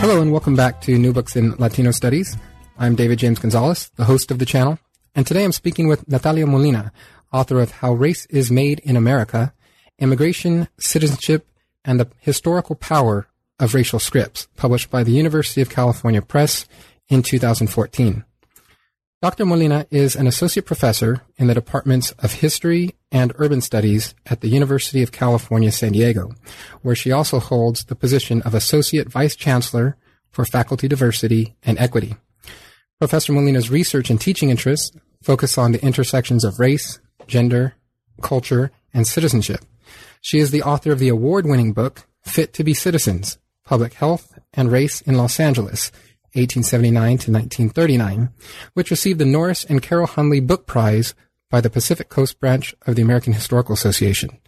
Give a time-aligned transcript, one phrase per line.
[0.00, 2.36] Hello and welcome back to New Books in Latino Studies.
[2.78, 4.78] I'm David James Gonzalez, the host of the channel,
[5.16, 6.92] and today I'm speaking with Natalia Molina,
[7.32, 9.52] author of How Race is Made in America,
[9.98, 11.48] Immigration, Citizenship,
[11.84, 13.26] and the Historical Power
[13.58, 16.66] of Racial Scripts, published by the University of California Press
[17.08, 18.24] in 2014.
[19.20, 19.46] Dr.
[19.46, 24.48] Molina is an associate professor in the departments of history and urban studies at the
[24.48, 26.30] University of California, San Diego,
[26.82, 29.96] where she also holds the position of associate vice chancellor
[30.30, 32.14] for faculty diversity and equity.
[33.00, 37.74] Professor Molina's research and teaching interests focus on the intersections of race, gender,
[38.22, 39.64] culture, and citizenship.
[40.20, 44.70] She is the author of the award-winning book Fit to be Citizens: Public Health and
[44.70, 45.90] Race in Los Angeles,
[46.34, 48.30] 1879 to 1939,
[48.74, 51.14] which received the Norris and Carol Hundley Book Prize
[51.50, 54.38] by the Pacific Coast branch of the American Historical Association.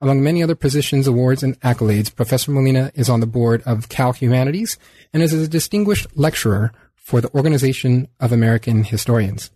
[0.00, 4.12] Among many other positions, awards, and accolades, Professor Molina is on the board of Cal
[4.12, 4.76] Humanities
[5.12, 9.50] and is a distinguished lecturer for the Organization of American Historians.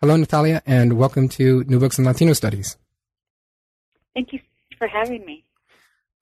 [0.00, 2.76] Hello, Natalia, and welcome to New Books in Latino Studies.
[4.14, 4.40] Thank you
[4.78, 5.44] for having me.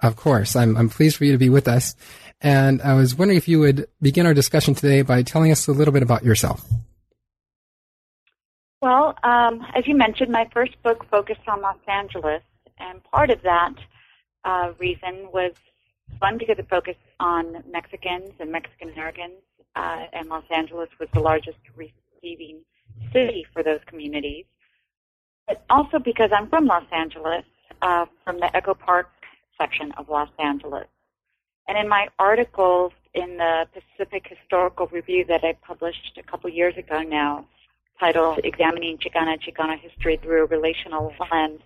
[0.00, 0.56] Of course.
[0.56, 1.96] I'm, I'm pleased for you to be with us.
[2.40, 5.72] And I was wondering if you would begin our discussion today by telling us a
[5.72, 6.64] little bit about yourself.
[8.80, 12.42] Well, um, as you mentioned, my first book focused on Los Angeles,
[12.78, 13.74] and part of that
[14.44, 15.52] uh, reason was
[16.20, 19.34] one because it focused on Mexicans and Mexican Americans,
[19.74, 22.60] uh, and Los Angeles was the largest receiving
[23.12, 24.44] city for those communities.
[25.48, 27.44] But also because I'm from Los Angeles,
[27.82, 29.10] uh, from the Echo Park
[29.60, 30.86] section of Los Angeles.
[31.68, 36.76] And in my articles in the Pacific Historical Review that I published a couple years
[36.78, 37.46] ago now,
[38.00, 41.60] titled Examining Chicana Chicano History Through a Relational Lens,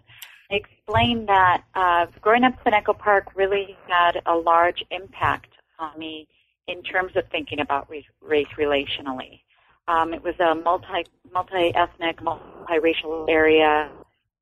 [0.50, 5.96] I explained that uh, growing up in Echo Park really had a large impact on
[5.96, 6.26] me
[6.66, 9.40] in terms of thinking about race, race relationally.
[9.88, 13.90] Um, it was a multi multi ethnic, multiracial area.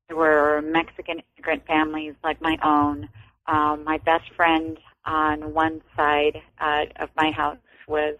[0.07, 3.09] There were Mexican immigrant families like my own.
[3.47, 7.57] Um, my best friend on one side uh, of my house
[7.87, 8.17] was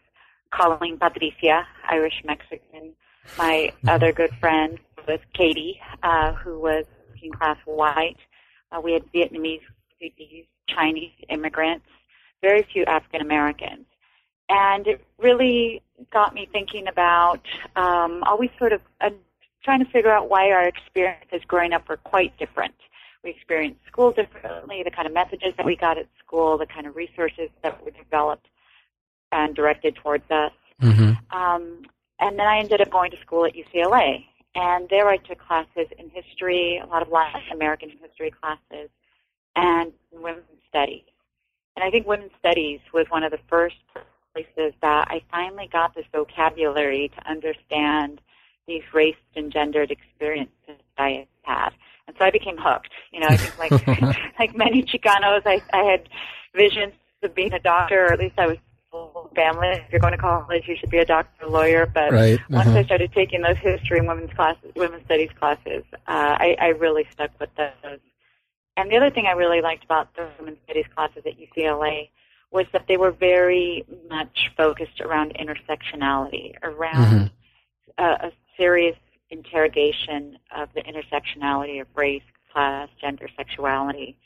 [0.52, 2.94] Colleen Patricia, Irish Mexican.
[3.38, 3.90] My mm-hmm.
[3.90, 8.18] other good friend was Katie, uh, who was working class white.
[8.72, 9.62] Uh, we had Vietnamese,
[10.68, 11.86] Chinese immigrants,
[12.42, 13.86] very few African Americans.
[14.50, 15.82] And it really
[16.12, 17.42] got me thinking about
[17.76, 19.12] um, always sort of uh,
[19.64, 22.74] trying to figure out why our experiences growing up were quite different
[23.24, 26.88] we experienced school differently, the kind of messages that we got at school, the kind
[26.88, 28.48] of resources that were developed
[29.32, 30.52] and directed towards us.
[30.82, 31.38] Mm-hmm.
[31.38, 31.84] Um,
[32.20, 34.26] and then I ended up going to school at UCLA.
[34.54, 38.90] And there I took classes in history, a lot of Latin American history classes,
[39.56, 41.04] and women's studies.
[41.76, 43.78] And I think women's studies was one of the first
[44.34, 48.20] places that I finally got this vocabulary to understand
[48.68, 51.70] these race and gendered experiences that I had.
[52.08, 52.90] And so I became hooked.
[53.12, 53.88] You know, I think like
[54.40, 56.10] like many Chicanos, I, I had
[56.56, 58.58] visions of being a doctor, or at least I was
[59.36, 59.70] family.
[59.70, 61.86] If you're going to college, you should be a doctor, or lawyer.
[61.86, 62.40] But right.
[62.40, 62.64] uh-huh.
[62.66, 66.68] once I started taking those history and women's classes, women's studies classes, uh, I, I
[66.68, 68.00] really stuck with those.
[68.78, 72.10] And the other thing I really liked about the women's studies classes at UCLA
[72.52, 77.32] was that they were very much focused around intersectionality, around
[77.98, 78.04] mm-hmm.
[78.04, 78.98] a, a serious
[79.32, 82.22] interrogation of the intersectionality of race,
[82.52, 84.18] class, gender, sexuality.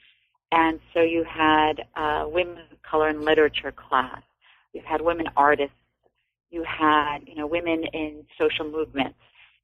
[0.52, 4.22] And so you had uh, women of color in literature class.
[4.74, 5.76] You had women artists.
[6.50, 9.20] You had, you know, women in social movements.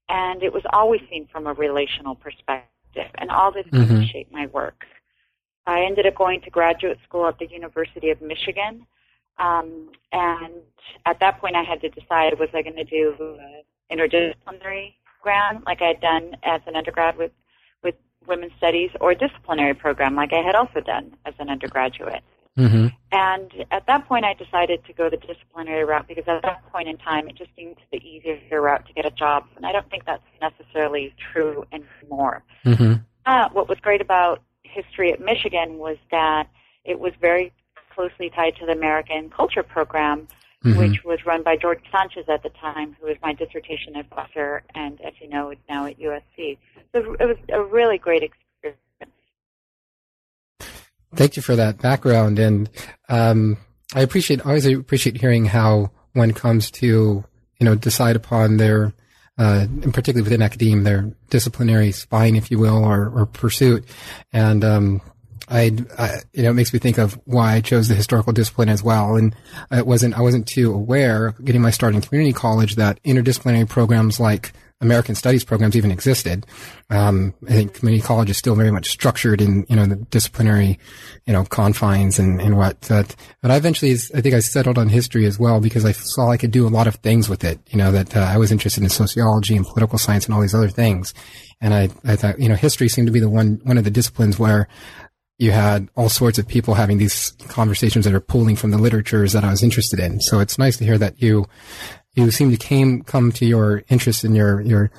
[0.10, 3.10] And it was always seen from a relational perspective.
[3.16, 4.04] And all this mm-hmm.
[4.04, 4.86] shaped my work.
[5.66, 8.86] I ended up going to graduate school at the University of Michigan.
[9.38, 10.54] Um, and
[11.06, 15.64] at that point, I had to decide was I going to do uh, interdisciplinary program
[15.66, 17.32] like I had done as an undergrad with
[17.84, 17.96] with
[18.28, 22.24] women's studies or a disciplinary program like I had also done as an undergraduate.
[22.58, 22.88] Mm-hmm.
[23.14, 26.90] And at that point, I decided to go the disciplinary route because at that point
[26.90, 29.46] in time, it just seemed the easier route to get a job.
[29.56, 32.44] And I don't think that's necessarily true anymore.
[32.66, 32.96] Mm-hmm.
[33.26, 36.50] Uh, what was great about history at Michigan was that
[36.84, 37.54] it was very
[37.96, 40.28] closely tied to the American Culture Program,
[40.64, 40.78] mm-hmm.
[40.78, 45.00] which was run by George Sanchez at the time, who was my dissertation advisor, and
[45.02, 46.58] as you know, is now at USC.
[46.94, 48.80] So it was a really great experience.
[51.14, 52.70] Thank you for that background, and
[53.10, 53.58] um,
[53.94, 58.94] I appreciate always appreciate hearing how one comes to you know decide upon their
[59.38, 63.84] uh, and particularly within academia, their disciplinary spine, if you will, or, or pursuit.
[64.32, 65.02] And um,
[65.52, 65.66] I,
[66.34, 69.18] you know, it makes me think of why I chose the historical discipline as well.
[69.18, 69.36] And
[69.70, 74.20] it wasn't, I wasn't too aware getting my start in community college that interdisciplinary programs
[74.20, 76.46] like American Studies programs even existed.
[76.90, 80.80] Um, I think community college is still very much structured in, you know, the disciplinary,
[81.26, 82.86] you know, confines and, and what.
[82.90, 86.32] But, but I eventually, I think I settled on history as well because I saw
[86.32, 87.60] I could do a lot of things with it.
[87.70, 90.56] You know, that uh, I was interested in sociology and political science and all these
[90.56, 91.14] other things.
[91.62, 93.92] And I, I thought, you know, history seemed to be the one, one of the
[93.92, 94.68] disciplines where
[95.42, 99.34] you had all sorts of people having these conversations that are pulling from the literatures
[99.34, 100.22] that I was interested in.
[100.22, 101.48] So it's nice to hear that you
[102.14, 104.92] you seem to came come to your interest in your your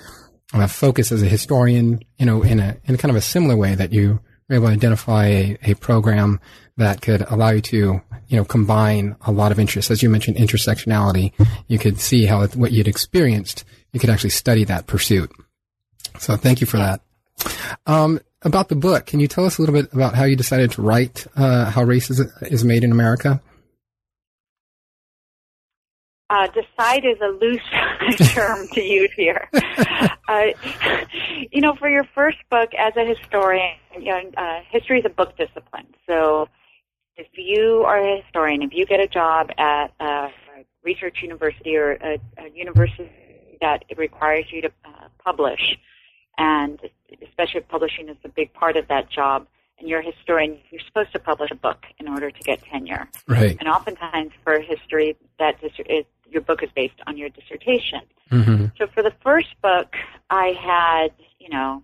[0.52, 3.76] uh, focus as a historian, you know, in a in kind of a similar way
[3.76, 4.18] that you
[4.48, 6.40] were able to identify a, a program
[6.76, 9.92] that could allow you to you know combine a lot of interests.
[9.92, 11.32] As you mentioned, intersectionality.
[11.68, 13.62] You could see how what you'd experienced,
[13.92, 15.30] you could actually study that pursuit.
[16.18, 17.00] So thank you for that.
[17.86, 20.70] Um, about the book, can you tell us a little bit about how you decided
[20.72, 23.40] to write uh, how race is, is made in America?
[26.30, 29.50] Uh, decide is a loose term to use here.
[30.28, 30.46] uh,
[31.50, 35.10] you know, for your first book as a historian, you know, uh, history is a
[35.10, 35.86] book discipline.
[36.08, 36.48] So
[37.16, 40.28] if you are a historian, if you get a job at a
[40.82, 45.76] research university or a, a university that requires you to uh, publish,
[46.38, 46.80] and
[47.22, 49.46] especially publishing is a big part of that job,
[49.78, 53.08] and you're a historian, you're supposed to publish a book in order to get tenure.
[53.26, 53.56] Right.
[53.58, 55.72] And oftentimes for history, that is,
[56.30, 58.02] your book is based on your dissertation.
[58.30, 58.66] Mm-hmm.
[58.78, 59.94] So for the first book,
[60.30, 61.82] I had, you know,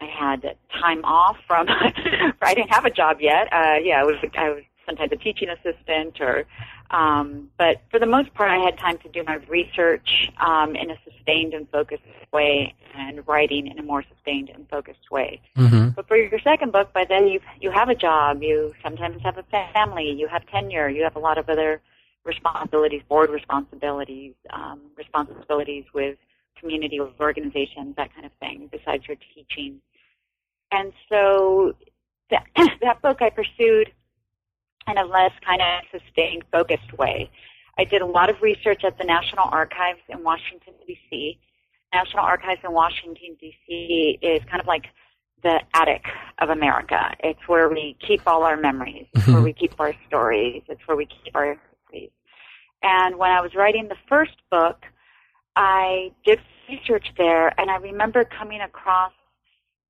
[0.00, 1.66] I had time off from.
[2.42, 3.52] I didn't have a job yet.
[3.52, 4.16] Uh, yeah, I was.
[4.36, 6.44] I was sometimes a teaching assistant, or.
[6.90, 10.90] Um, but for the most part, I had time to do my research um, in
[10.90, 15.40] a sustained and focused way, and writing in a more sustained and focused way.
[15.56, 15.90] Mm-hmm.
[15.90, 19.36] But for your second book, by then you you have a job, you sometimes have
[19.36, 19.42] a
[19.72, 21.80] family, you have tenure, you have a lot of other
[22.24, 26.18] responsibilities, board responsibilities, um, responsibilities with
[26.58, 29.80] community with organizations, that kind of thing, besides your teaching.
[30.72, 31.74] And so
[32.30, 32.44] that,
[32.82, 33.92] that book I pursued
[34.88, 37.30] in a less kind of sustained, focused way.
[37.78, 41.38] I did a lot of research at the National Archives in Washington, D.C.
[41.92, 44.18] National Archives in Washington, D.C.
[44.22, 44.86] is kind of like
[45.42, 46.04] the attic
[46.40, 47.14] of America.
[47.20, 49.06] It's where we keep all our memories.
[49.14, 49.44] It's where mm-hmm.
[49.44, 50.62] we keep our stories.
[50.68, 52.10] It's where we keep our histories.
[52.82, 54.82] and when I was writing the first book,
[55.54, 59.12] I did research there, and I remember coming across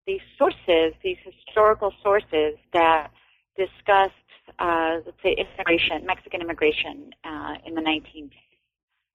[0.06, 3.10] these sources, these historical sources that
[3.56, 4.12] discussed,
[4.58, 8.32] uh, let's say, immigration, Mexican immigration uh, in the 19th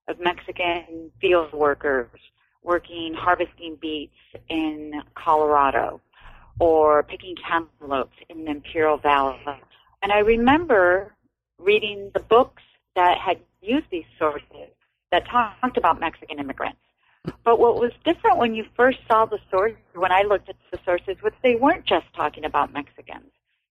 [0.07, 2.09] of Mexican field workers
[2.63, 4.13] working harvesting beets
[4.49, 6.01] in Colorado
[6.59, 9.39] or picking cantaloupes in the Imperial Valley.
[10.03, 11.15] And I remember
[11.57, 12.63] reading the books
[12.95, 14.69] that had used these sources
[15.11, 16.79] that talked about Mexican immigrants.
[17.43, 20.79] But what was different when you first saw the source, when I looked at the
[20.83, 23.31] sources, was they weren't just talking about Mexicans.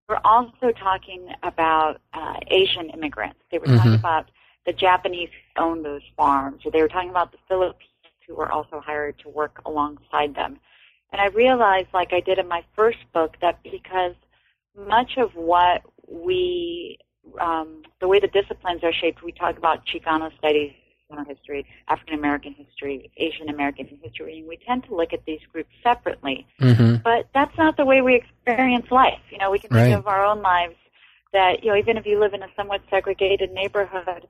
[0.07, 3.39] Were also talking about uh, Asian immigrants.
[3.51, 3.77] They were mm-hmm.
[3.77, 4.29] talking about
[4.65, 7.89] the Japanese who owned those farms, or they were talking about the Philippines
[8.27, 10.59] who were also hired to work alongside them.
[11.11, 14.15] And I realized, like I did in my first book, that because
[14.77, 16.97] much of what we
[17.39, 20.73] um, the way the disciplines are shaped, we talk about Chicano studies,
[21.27, 25.69] history, African American history, Asian American history, and we tend to look at these groups
[25.83, 26.45] separately.
[26.59, 26.95] Mm-hmm.
[27.03, 29.21] But that's not the way we experience life.
[29.31, 29.83] You know, we can right.
[29.85, 30.75] think of our own lives
[31.33, 34.27] that, you know, even if you live in a somewhat segregated neighborhood,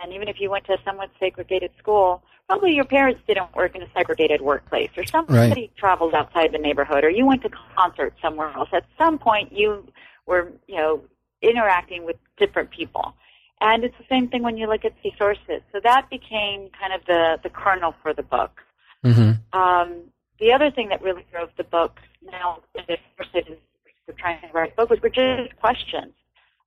[0.00, 3.74] and even if you went to a somewhat segregated school, probably your parents didn't work
[3.74, 5.76] in a segregated workplace, or somebody right.
[5.76, 8.68] traveled outside the neighborhood, or you went to concerts somewhere else.
[8.72, 9.86] At some point, you
[10.26, 11.02] were, you know,
[11.42, 13.14] interacting with different people.
[13.60, 15.62] And it's the same thing when you look at the sources.
[15.72, 18.60] So that became kind of the, the kernel for the book.
[19.04, 19.58] Mm-hmm.
[19.58, 20.02] Um,
[20.38, 23.56] the other thing that really drove the book now, the sources
[24.04, 26.12] for trying to write a book was were just questions.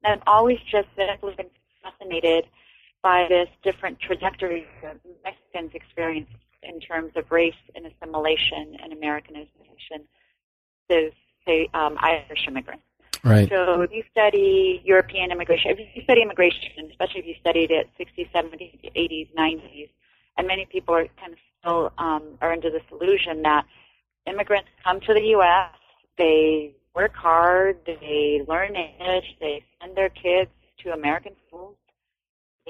[0.04, 1.50] And I've always just simply been
[1.84, 2.46] fascinated
[3.02, 6.30] by this different trajectory of Mexicans' experience
[6.64, 10.08] in terms of race and assimilation and Americanization
[10.90, 11.12] to,
[11.46, 12.84] say, um, Irish immigrants.
[13.24, 13.50] Right.
[13.50, 17.90] So if you study European immigration, if you study immigration, especially if you studied it
[18.00, 19.90] 60s, 70s, 80s, 90s,
[20.38, 23.66] and many people are kind of still um, are under this illusion that
[24.26, 25.72] immigrants come to the U.S.,
[26.18, 31.76] they work hard, they learn English, they send their kids to American schools,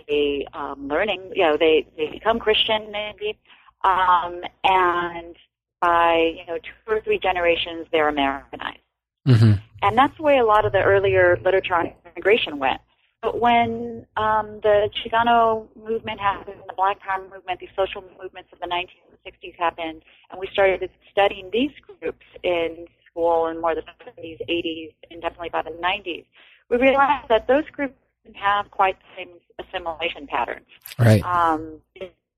[0.08, 3.38] they um, learning, you know, they they become Christian maybe,
[3.84, 5.36] um, and
[5.80, 8.80] by you know two or three generations they're Americanized
[9.28, 9.54] Mm-hmm.
[9.82, 12.82] And that's the way a lot of the earlier literature on immigration went.
[13.22, 18.60] But when um, the Chicano movement happened, the Black Power movement, these social movements of
[18.60, 24.40] the 1960s happened, and we started studying these groups in school in more the 70s,
[24.48, 26.26] 80s, and definitely by the 90s,
[26.70, 30.68] we realized that those groups didn't have quite the same assimilation patterns.
[30.98, 31.24] Right.
[31.24, 31.82] Um,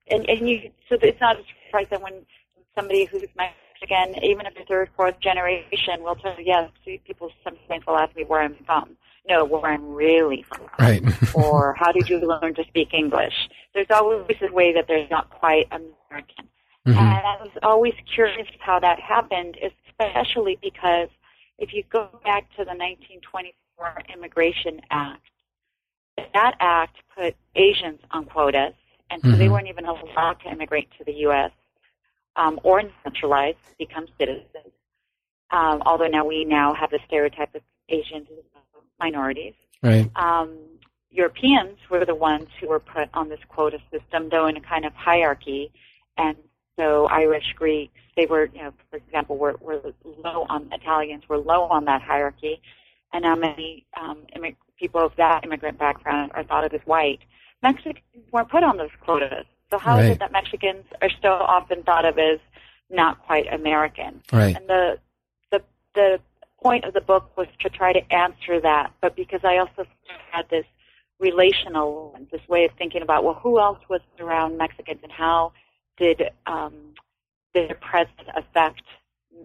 [0.09, 2.25] and, and you, so it's not a surprise that when
[2.75, 3.29] somebody who's
[3.81, 6.69] Mexican, even if it's third, fourth generation, will tell you, yes,
[7.05, 8.97] people sometimes will ask me where I'm from.
[9.27, 10.67] No, where I'm really from.
[10.79, 11.03] Right.
[11.35, 13.33] or how did you learn to speak English?
[13.73, 16.47] There's always a way that they're not quite American.
[16.87, 16.97] Mm-hmm.
[16.97, 21.09] And I was always curious how that happened, especially because
[21.59, 25.21] if you go back to the 1924 Immigration Act,
[26.33, 28.73] that act put Asians on quotas,
[29.11, 29.37] and so mm-hmm.
[29.37, 31.51] they weren't even allowed to immigrate to the U.S.
[32.35, 34.73] Um, or naturalize, become citizens.
[35.51, 38.43] Um, although now we now have the stereotype of Asians as
[38.99, 39.53] minorities.
[39.83, 40.09] Right.
[40.15, 40.57] Um,
[41.09, 44.85] Europeans were the ones who were put on this quota system, though in a kind
[44.85, 45.71] of hierarchy,
[46.17, 46.37] and
[46.79, 49.81] so Irish, Greeks, they were, you know, for example, were, were
[50.23, 52.61] low on Italians were low on that hierarchy,
[53.11, 57.19] and now many um, immig- people of that immigrant background are thought of as white.
[57.61, 59.45] Mexicans weren't put on those quotas.
[59.71, 60.05] So how right.
[60.05, 62.39] is it that Mexicans are still often thought of as
[62.89, 64.21] not quite American?
[64.31, 64.55] Right.
[64.55, 64.99] And the
[65.51, 65.61] the
[65.95, 66.19] the
[66.61, 69.85] point of the book was to try to answer that, but because I also
[70.31, 70.65] had this
[71.19, 75.53] relational this way of thinking about well, who else was around Mexicans and how
[75.97, 76.73] did um,
[77.53, 78.81] their presence affect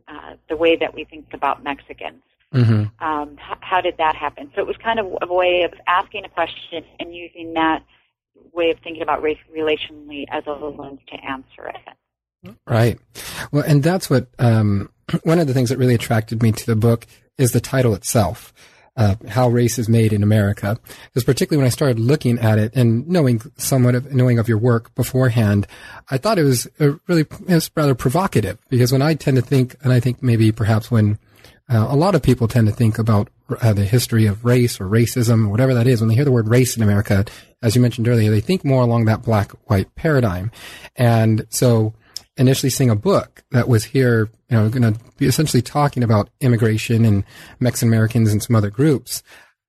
[0.09, 2.23] uh, the way that we think about Mexicans?
[2.52, 3.04] Mm-hmm.
[3.04, 4.50] Um, h- how did that happen?
[4.54, 7.85] So it was kind of a way of asking a question and using that
[8.52, 12.57] way of thinking about race relationally as a lens to answer it.
[12.66, 12.99] Right.
[13.52, 14.90] Well, and that's what um,
[15.25, 17.07] one of the things that really attracted me to the book
[17.38, 18.52] is the title itself
[18.97, 20.78] uh, how race is made in America.
[21.09, 24.59] Because particularly when I started looking at it and knowing somewhat of knowing of your
[24.59, 25.66] work beforehand,
[26.11, 28.59] I thought it was really it was rather provocative.
[28.69, 31.19] Because when I tend to think, and I think maybe perhaps when
[31.68, 33.28] uh, a lot of people tend to think about
[33.61, 36.49] uh, the history of race or racism, whatever that is, when they hear the word
[36.49, 37.25] race in America,
[37.62, 40.50] as you mentioned earlier, they think more along that black-white paradigm.
[40.94, 41.94] And so
[42.37, 46.28] initially seeing a book that was here, you know, going to be essentially talking about
[46.40, 47.25] immigration and
[47.58, 49.23] Mexican Americans and some other groups,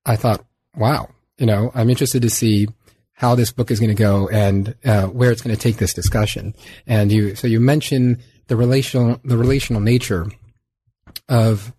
[0.04, 0.44] I thought,
[0.76, 2.68] wow, you know, I'm interested to see
[3.12, 5.94] how this book is going to go and uh, where it's going to take this
[5.94, 6.54] discussion.
[6.86, 10.26] And you, so you mentioned the relational, the relational nature
[11.28, 11.72] of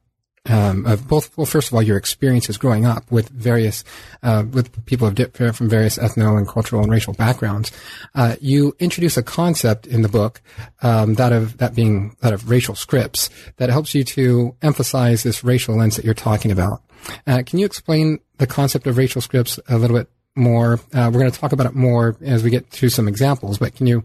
[0.50, 3.84] um, of both, well, first of all, your experiences growing up with various,
[4.24, 7.72] uh, with people of from various ethno and cultural and racial backgrounds.
[8.16, 10.42] Uh, you introduce a concept in the book,
[10.82, 15.44] um, that of, that being, that of racial scripts that helps you to emphasize this
[15.44, 16.82] racial lens that you're talking about.
[17.26, 20.80] Uh, can you explain the concept of racial scripts a little bit more.
[20.94, 23.76] Uh, we're going to talk about it more as we get through some examples, but
[23.76, 24.04] can you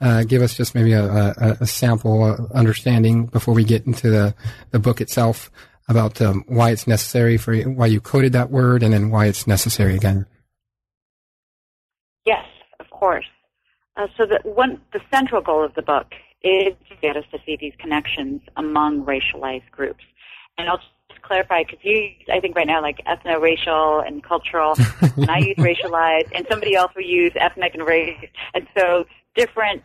[0.00, 4.34] uh, give us just maybe a, a, a sample understanding before we get into the,
[4.70, 5.50] the book itself
[5.88, 9.46] about um, why it's necessary for why you coded that word and then why it's
[9.46, 10.26] necessary again.
[12.24, 12.44] Yes,
[12.80, 13.26] of course.
[13.96, 17.38] Uh, so the one the central goal of the book is to get us to
[17.46, 20.04] see these connections among racialized groups.
[20.58, 24.74] And I'll just clarify because you, I think right now, like ethno-racial and cultural,
[25.16, 29.82] and I use racialized, and somebody else will use ethnic and race, and so different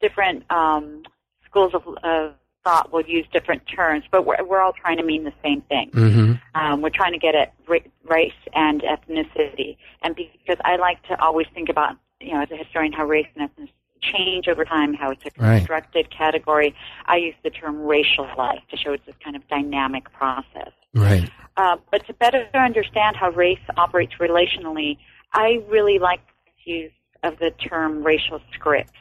[0.00, 1.04] different um,
[1.46, 5.24] schools of, of thought will use different terms, but we're, we're all trying to mean
[5.24, 5.90] the same thing.
[5.90, 6.32] Mm-hmm.
[6.60, 9.76] Um, we're trying to get at race and ethnicity.
[10.02, 13.26] And because I like to always think about, you know, as a historian, how race
[13.34, 16.10] and ethnicity change over time, how it's a constructed right.
[16.10, 16.74] category.
[17.06, 20.72] I use the term racialized to show it's this kind of dynamic process.
[20.94, 21.30] Right.
[21.56, 24.98] Uh, but to better understand how race operates relationally,
[25.32, 26.92] I really like the use
[27.22, 28.92] of the term racial scripts.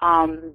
[0.00, 0.52] Um,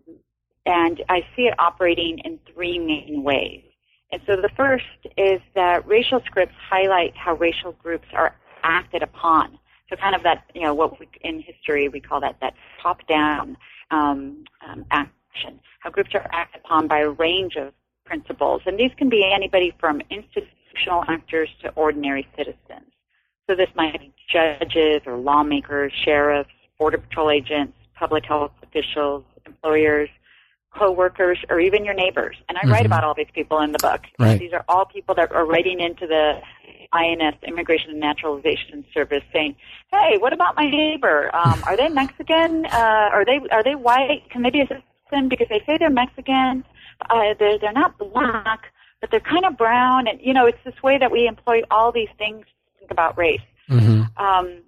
[0.65, 3.63] and I see it operating in three main ways.
[4.11, 4.85] And so the first
[5.17, 9.57] is that racial scripts highlight how racial groups are acted upon.
[9.89, 13.57] So kind of that, you know, what we, in history we call that that top-down
[13.89, 15.59] um, um, action.
[15.79, 17.73] How groups are acted upon by a range of
[18.05, 22.91] principles, and these can be anybody from institutional actors to ordinary citizens.
[23.49, 30.09] So this might be judges or lawmakers, sheriffs, border patrol agents, public health officials, employers,
[30.77, 32.37] coworkers, or even your neighbors.
[32.47, 32.71] And I mm-hmm.
[32.71, 34.01] write about all these people in the book.
[34.17, 34.39] Right.
[34.39, 36.41] These are all people that are writing into the
[36.93, 39.55] INS, Immigration and Naturalization Service, saying,
[39.91, 41.33] "Hey, what about my neighbor?
[41.35, 42.65] Um, are they Mexican?
[42.65, 44.29] Uh, are they are they white?
[44.29, 45.29] Can they be a citizen?
[45.29, 46.63] Because they say they're Mexican.
[47.09, 50.81] Uh, they're they're not black." but they're kind of brown, and you know, it's this
[50.83, 53.41] way that we employ all these things to think about race.
[53.69, 54.23] Mm-hmm.
[54.23, 54.61] Um,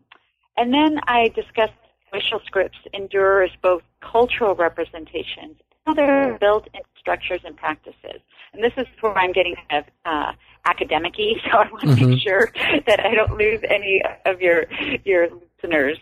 [0.58, 1.74] and then I discussed
[2.12, 5.58] racial scripts endure as both cultural representations,
[5.94, 8.22] they're built into structures and practices.
[8.54, 10.32] And this is where I'm getting kind of uh,
[10.66, 12.10] academic-y, so I want to Mhm.
[12.10, 12.52] make sure
[12.88, 14.66] that I don't lose any of your
[15.04, 15.28] your
[15.62, 15.98] listeners.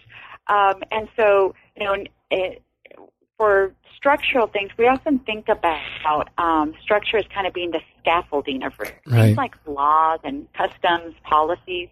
[0.47, 1.95] Um, and so, you know,
[2.29, 2.61] it,
[3.37, 8.63] for structural things, we often think about um, structure as kind of being the scaffolding
[8.63, 8.91] of race.
[9.07, 9.25] Right.
[9.25, 11.89] things like laws and customs, policies.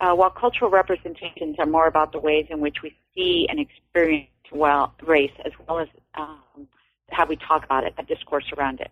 [0.00, 4.28] Uh, while cultural representations are more about the ways in which we see and experience
[4.50, 6.66] well race, as well as um,
[7.12, 8.90] how we talk about it, the discourse around it.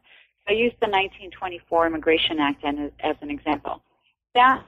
[0.49, 3.83] I used the 1924 Immigration Act as, as an example.
[4.35, 4.63] That's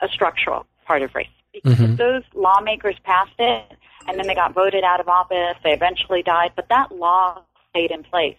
[0.00, 1.28] a structural part of race.
[1.52, 1.96] Because Mhm.
[1.96, 5.56] those lawmakers passed it, and then they got voted out of office.
[5.64, 8.36] They eventually died, but that law stayed in place.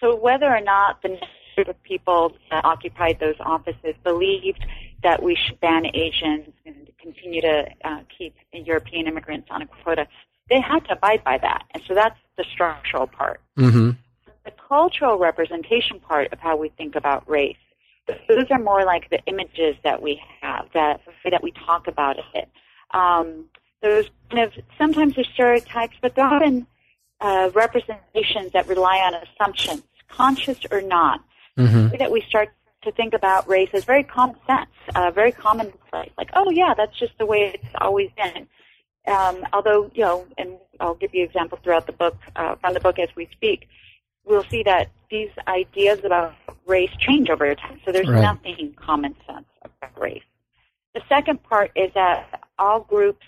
[0.00, 1.20] So whether or not the
[1.54, 4.64] group of people that occupied those offices believed
[5.02, 10.06] that we should ban Asians and continue to uh, keep European immigrants on a quota,
[10.48, 11.64] they had to abide by that.
[11.72, 13.90] And so that's the structural part Mm-hmm.
[14.44, 17.56] the cultural representation part of how we think about race.
[18.28, 22.48] Those are more like the images that we have, that that we talk about it.
[22.92, 23.46] Um,
[23.82, 26.66] those kind of sometimes they're stereotypes, but they're often
[27.20, 31.24] uh, representations that rely on assumptions, conscious or not.
[31.58, 31.84] Mm-hmm.
[31.84, 32.50] The way that we start
[32.82, 36.12] to think about race is very common sense, uh, very commonplace.
[36.18, 38.46] Like, oh yeah, that's just the way it's always been.
[39.06, 42.80] Um, although, you know, and I'll give you examples throughout the book, uh, from the
[42.80, 43.68] book as we speak,
[44.24, 46.34] we'll see that these ideas about
[46.66, 47.80] race change over time.
[47.84, 48.22] So there's Right.
[48.22, 50.24] nothing common sense about race.
[50.94, 53.24] The second part is that all groups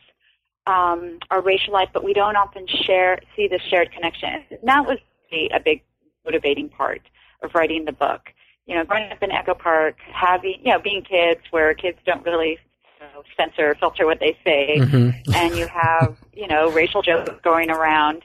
[0.67, 4.45] um, are racialized, but we don't often share see the shared connection.
[4.51, 4.99] And that was
[5.31, 5.83] the, a big
[6.25, 7.03] motivating part
[7.43, 8.33] of writing the book.
[8.67, 12.25] You know, growing up in Echo Park, having you know, being kids where kids don't
[12.25, 12.59] really
[13.00, 15.33] know, censor, filter what they say, Mm-hmm.
[15.35, 18.23] and you have you know racial jokes going around.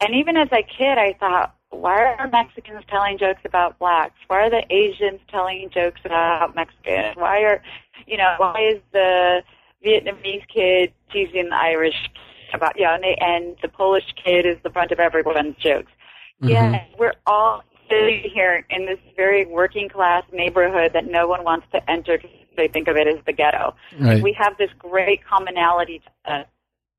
[0.00, 4.18] And even as a kid, I thought, why are Mexicans telling jokes about blacks?
[4.26, 7.16] Why are the Asians telling jokes about Mexicans?
[7.16, 7.62] Why are,
[8.06, 9.42] you know, why is the
[9.84, 12.10] Vietnamese kid teasing the Irish
[12.52, 15.92] about, yeah, and, they, and the Polish kid is the front of everyone's jokes?
[16.40, 21.66] Yeah, we're all sitting here in this very working class neighborhood that no one wants
[21.72, 24.22] to enter because they think of it as the ghetto Right.
[24.22, 26.46] we have this great commonality to us,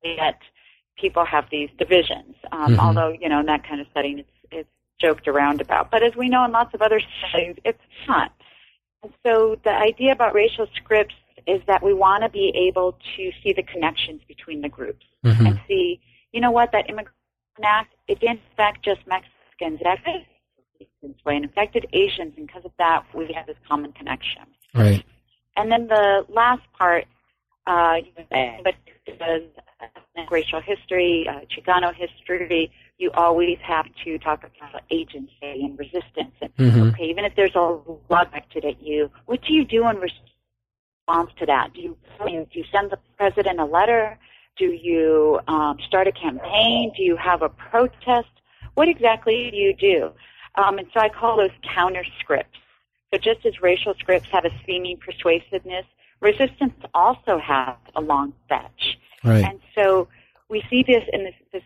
[0.03, 0.39] yet
[0.97, 2.35] people have these divisions.
[2.51, 2.79] Um, Mhm.
[2.79, 5.89] Although you know in that kind of setting, it's it's joked around about.
[5.91, 8.31] But as we know in lots of other settings, it's not.
[9.01, 13.31] And so the idea about racial scripts is that we want to be able to
[13.43, 15.45] see the connections between the groups Mhm.
[15.47, 15.99] and see,
[16.31, 17.15] you know what, that immigrant
[17.63, 20.25] act it didn't affect just Mexicans, it affected
[21.25, 24.43] way and affected Asians, and because of that, we have this common connection.
[24.73, 25.03] Right.
[25.55, 27.05] And then the last part,
[27.67, 27.97] uh,
[28.63, 28.75] but
[29.19, 29.43] does
[30.29, 36.33] racial history, uh, Chicano history, you always have to talk about agency and resistance.
[36.41, 36.93] And, Mhm.
[36.93, 37.59] Okay, even if there's a
[38.09, 41.73] law directed at you, what do you do in response to that?
[41.73, 44.17] Do you, do you send the president a letter?
[44.57, 46.91] Do you um, start a campaign?
[46.95, 48.29] Do you have a protest?
[48.75, 50.11] What exactly do you do?
[50.55, 52.59] Um, and so I call those counter scripts.
[53.13, 55.85] So just as racial scripts have a seeming persuasiveness,
[56.19, 58.97] resistance also has a long fetch.
[59.23, 59.45] Right.
[59.45, 60.07] And so
[60.49, 61.61] we see this in this, this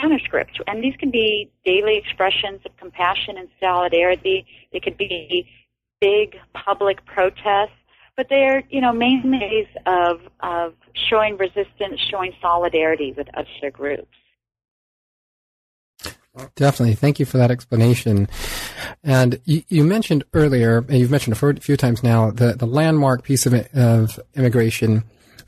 [0.00, 0.58] counter script.
[0.66, 4.46] And these can be daily expressions of compassion and solidarity.
[4.72, 5.46] They could be
[6.00, 7.72] big public protests.
[8.16, 14.08] But they're, you know, main ways of, of showing resistance, showing solidarity with other groups.
[16.56, 16.94] Definitely.
[16.94, 18.28] Thank you for that explanation.
[19.04, 23.22] And you, you mentioned earlier, and you've mentioned a few times now, the, the landmark
[23.22, 25.04] piece of, of immigration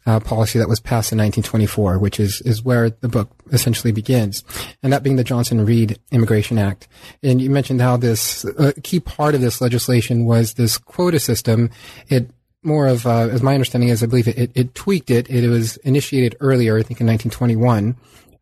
[0.07, 4.43] uh, policy that was passed in 1924, which is, is where the book essentially begins.
[4.83, 6.89] And that being the Johnson-Reed Immigration Act.
[7.23, 11.71] And you mentioned how this, a key part of this legislation was this quota system.
[12.09, 12.31] It
[12.63, 15.31] more of, uh, as my understanding is, I believe it, it, it tweaked it.
[15.31, 17.97] It was initiated earlier, I think in 1921.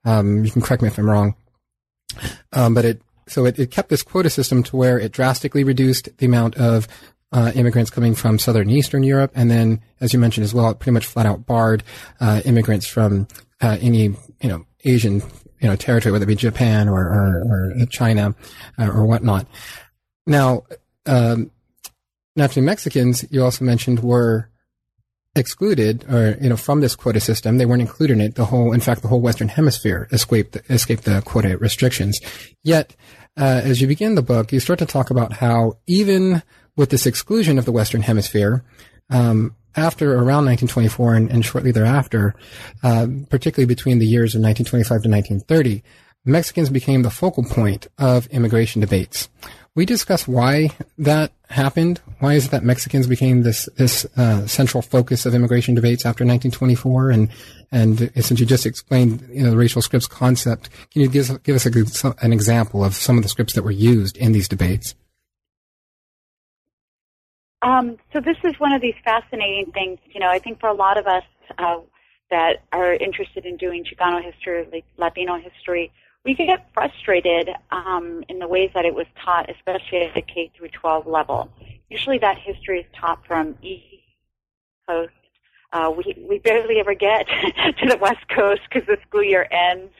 [0.04, 1.34] Um, you can correct me if I'm wrong.
[2.52, 6.08] Um, but it so it, it kept this quota system to where it drastically reduced
[6.18, 6.88] the amount of
[7.32, 10.70] uh, immigrants coming from southern and eastern Europe, and then, as you mentioned as well,
[10.70, 11.82] it pretty much flat out barred
[12.20, 13.28] uh, immigrants from
[13.60, 14.04] uh, any
[14.40, 15.22] you know Asian
[15.60, 18.34] you know territory, whether it be Japan or or, or China
[18.78, 19.46] uh, or whatnot.
[20.26, 20.64] Now,
[21.06, 21.50] um,
[22.34, 24.48] naturally, Mexicans you also mentioned were
[25.34, 27.58] excluded or you know from this quota system.
[27.58, 28.34] They weren't included in it.
[28.36, 32.20] The whole in fact the whole western hemisphere escaped escaped the quota restrictions.
[32.62, 32.96] Yet
[33.38, 36.42] uh, as you begin the book you start to talk about how even
[36.76, 38.64] with this exclusion of the Western Hemisphere,
[39.10, 42.34] um, after around 1924 and, and shortly thereafter,
[42.82, 45.82] uh, particularly between the years of 1925 to 1930,
[46.24, 49.28] Mexicans became the focal point of immigration debates.
[49.74, 52.00] We discuss why that happened.
[52.18, 56.24] Why is it that Mexicans became this this uh, central focus of immigration debates after
[56.24, 57.10] 1924?
[57.10, 57.28] And
[57.70, 61.54] and since you just explained you know, the racial scripts concept, can you give, give
[61.54, 64.94] us a, an example of some of the scripts that were used in these debates?
[67.60, 69.98] Um, so this is one of these fascinating things.
[70.12, 71.24] You know, I think for a lot of us
[71.58, 71.80] uh,
[72.30, 75.92] that are interested in doing Chicano history, Latino history,
[76.24, 80.22] we could get frustrated um, in the ways that it was taught, especially at the
[80.22, 81.50] K through 12 level.
[81.88, 83.84] Usually, that history is taught from East
[84.86, 85.12] Coast.
[85.72, 87.26] Uh, we we barely ever get
[87.78, 89.92] to the West Coast because the school year ends.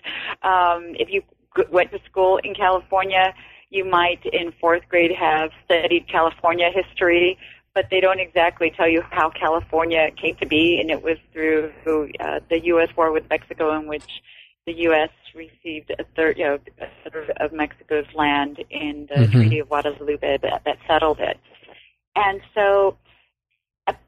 [0.43, 1.23] Um, if you
[1.71, 3.35] went to school in California,
[3.71, 7.39] you might in fourth grade have studied California history,
[7.75, 11.73] but they don't exactly tell you how California came to be, and it was through
[12.21, 12.89] uh, the U.S.
[12.97, 14.23] war with Mexico, in which
[14.69, 15.11] the U.S.
[15.35, 19.33] received a third, you know, a third of Mexico's land in the mm-hmm.
[19.33, 21.39] Treaty of Guadalupe that, that settled it.
[22.15, 22.99] And so,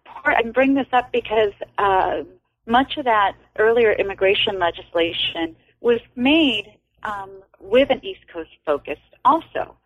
[0.05, 2.23] part, I bring this up because uh,
[2.67, 6.67] much of that earlier immigration legislation was made
[7.05, 9.77] um, with an East Coast focus also.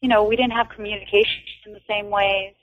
[0.00, 2.54] You know, we didn't have communication in the same ways.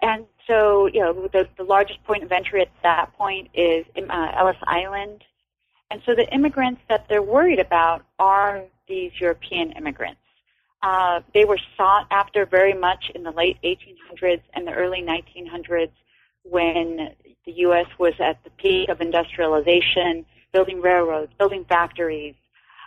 [0.00, 4.32] And so, you know, the, the largest point of entry at that point is uh,
[4.36, 5.24] Ellis Island.
[5.90, 10.20] And so the immigrants that they're worried about are these European immigrants.
[10.82, 15.90] Uh, they were sought after very much in the late 1800s and the early 1900s
[16.44, 17.10] when
[17.44, 17.86] the U.S.
[17.98, 22.34] was at the peak of industrialization, building railroads, building factories,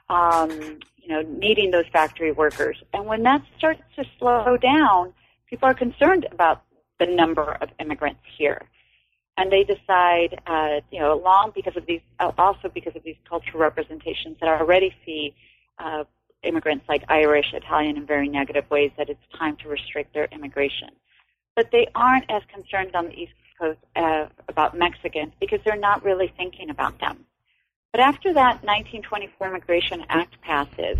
[0.10, 2.78] um, you know, needing those factory workers.
[2.94, 5.14] And when that starts to slow down,
[5.50, 6.64] people are concerned about
[7.00, 8.62] the number of immigrants here.
[9.42, 13.16] And they decide, uh, you know, along because of these, uh, also because of these
[13.28, 15.34] cultural representations that already see
[15.80, 16.04] uh,
[16.44, 20.90] immigrants like Irish, Italian in very negative ways, that it's time to restrict their immigration.
[21.56, 26.06] But they aren't as concerned on the East Coast uh, about Mexicans because they're not
[26.06, 27.26] really thinking about them.
[27.92, 31.00] But after that 1924 Immigration Act passes,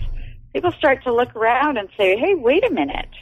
[0.52, 3.14] people start to look around and say, hey, wait a minute.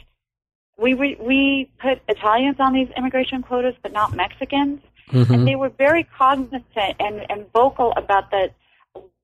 [0.78, 4.80] We, we, we put Italians on these immigration quotas, but not Mexicans.
[5.10, 5.32] Mm-hmm.
[5.32, 6.64] And they were very cognizant
[6.98, 8.54] and, and vocal about that.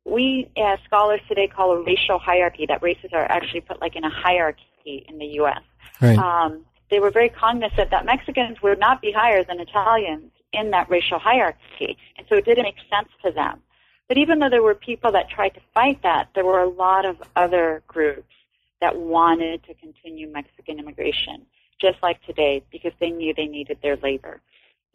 [0.04, 4.04] We, as scholars today, call a racial hierarchy, that races are actually put like in
[4.04, 5.62] a hierarchy in the U.S.
[6.00, 6.16] Right.
[6.16, 10.88] Um, they were very cognizant that Mexicans would not be higher than Italians in that
[10.88, 11.96] racial hierarchy.
[12.16, 13.60] And so it didn't make sense to them.
[14.08, 17.04] But even though there were people that tried to fight that, there were a lot
[17.04, 18.32] of other groups
[18.80, 21.44] that wanted to continue Mexican immigration,
[21.80, 24.40] just like today, because they knew they needed their labor.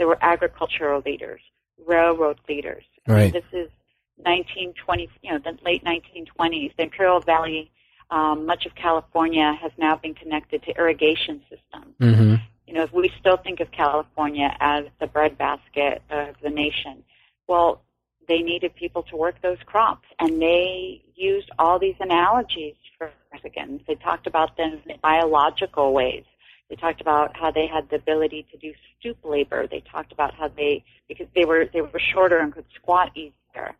[0.01, 1.41] There were agricultural leaders,
[1.85, 2.83] railroad leaders.
[3.07, 3.31] Right.
[3.31, 3.69] This is
[4.15, 6.75] 1920, you know, the late 1920s.
[6.75, 7.69] The Imperial Valley,
[8.09, 11.93] um, much of California has now been connected to irrigation systems.
[12.01, 12.35] Mm-hmm.
[12.65, 17.03] You know, if we still think of California as the breadbasket of the nation.
[17.47, 17.83] Well,
[18.27, 23.81] they needed people to work those crops, and they used all these analogies for Mexicans.
[23.87, 26.23] They talked about them in biological ways.
[26.71, 29.67] They talked about how they had the ability to do stoop labor.
[29.67, 33.75] They talked about how they, because they were they were shorter and could squat easier,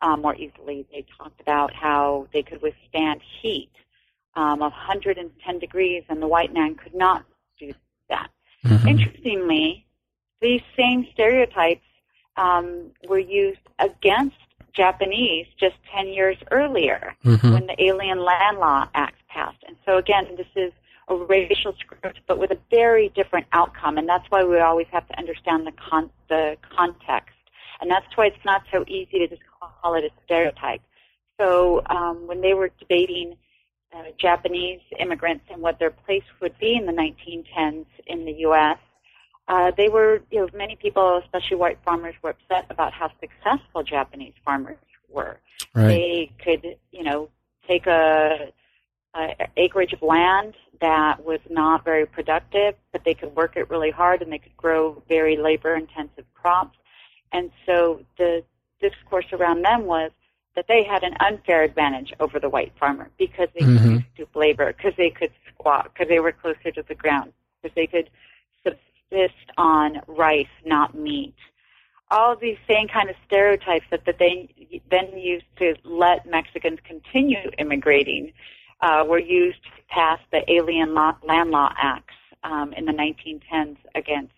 [0.00, 0.84] um, more easily.
[0.90, 3.70] They talked about how they could withstand heat
[4.34, 7.24] um, of 110 degrees, and the white man could not
[7.60, 7.72] do
[8.08, 8.28] that.
[8.66, 8.88] Mm-hmm.
[8.88, 9.86] Interestingly,
[10.40, 11.86] these same stereotypes
[12.36, 14.34] um, were used against
[14.72, 17.52] Japanese just 10 years earlier mm-hmm.
[17.52, 19.62] when the Alien Land Law Act passed.
[19.64, 20.72] And so again, this is
[21.08, 23.98] a racial script, but with a very different outcome.
[23.98, 27.34] And that's why we always have to understand the, con- the context.
[27.80, 30.82] And that's why it's not so easy to just call it a stereotype.
[31.40, 33.36] So um, when they were debating
[33.92, 38.78] uh, Japanese immigrants and what their place would be in the 1910s in the U.S.,
[39.48, 43.82] uh, they were, you know, many people, especially white farmers, were upset about how successful
[43.82, 45.38] Japanese farmers were.
[45.74, 45.88] Right.
[45.88, 47.28] They could, you know,
[47.66, 48.52] take a,
[49.14, 53.90] a acreage of land that was not very productive, but they could work it really
[53.90, 56.76] hard and they could grow very labor-intensive crops.
[57.32, 58.44] And so the
[58.80, 60.10] discourse around them was
[60.56, 63.94] that they had an unfair advantage over the white farmer because they mm-hmm.
[63.94, 67.74] could stoop labor, because they could squat, because they were closer to the ground, because
[67.74, 68.10] they could
[68.64, 71.34] subsist on rice, not meat.
[72.10, 74.50] All of these same kind of stereotypes that, that they
[74.90, 78.32] then used to let Mexicans continue immigrating
[78.82, 83.76] uh, were used to pass the Alien law, Land Law Acts um, in the 1910s
[83.94, 84.32] against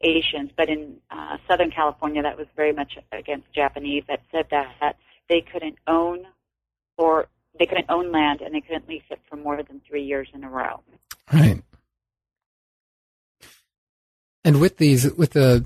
[0.00, 4.02] Asians, but in uh, Southern California, that was very much against Japanese.
[4.08, 4.96] That said that, that
[5.28, 6.26] they couldn't own
[6.98, 7.28] or
[7.58, 10.44] they couldn't own land and they couldn't lease it for more than three years in
[10.44, 10.80] a row.
[11.32, 11.62] Right.
[14.46, 15.64] And with these, with the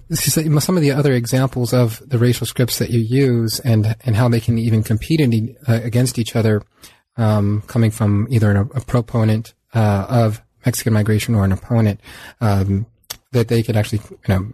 [0.61, 4.29] some of the other examples of the racial scripts that you use, and and how
[4.29, 6.63] they can even compete in, uh, against each other,
[7.19, 12.01] um, coming from either a, a proponent uh, of Mexican migration or an opponent,
[12.41, 12.87] um,
[13.33, 14.53] that they could actually, you know,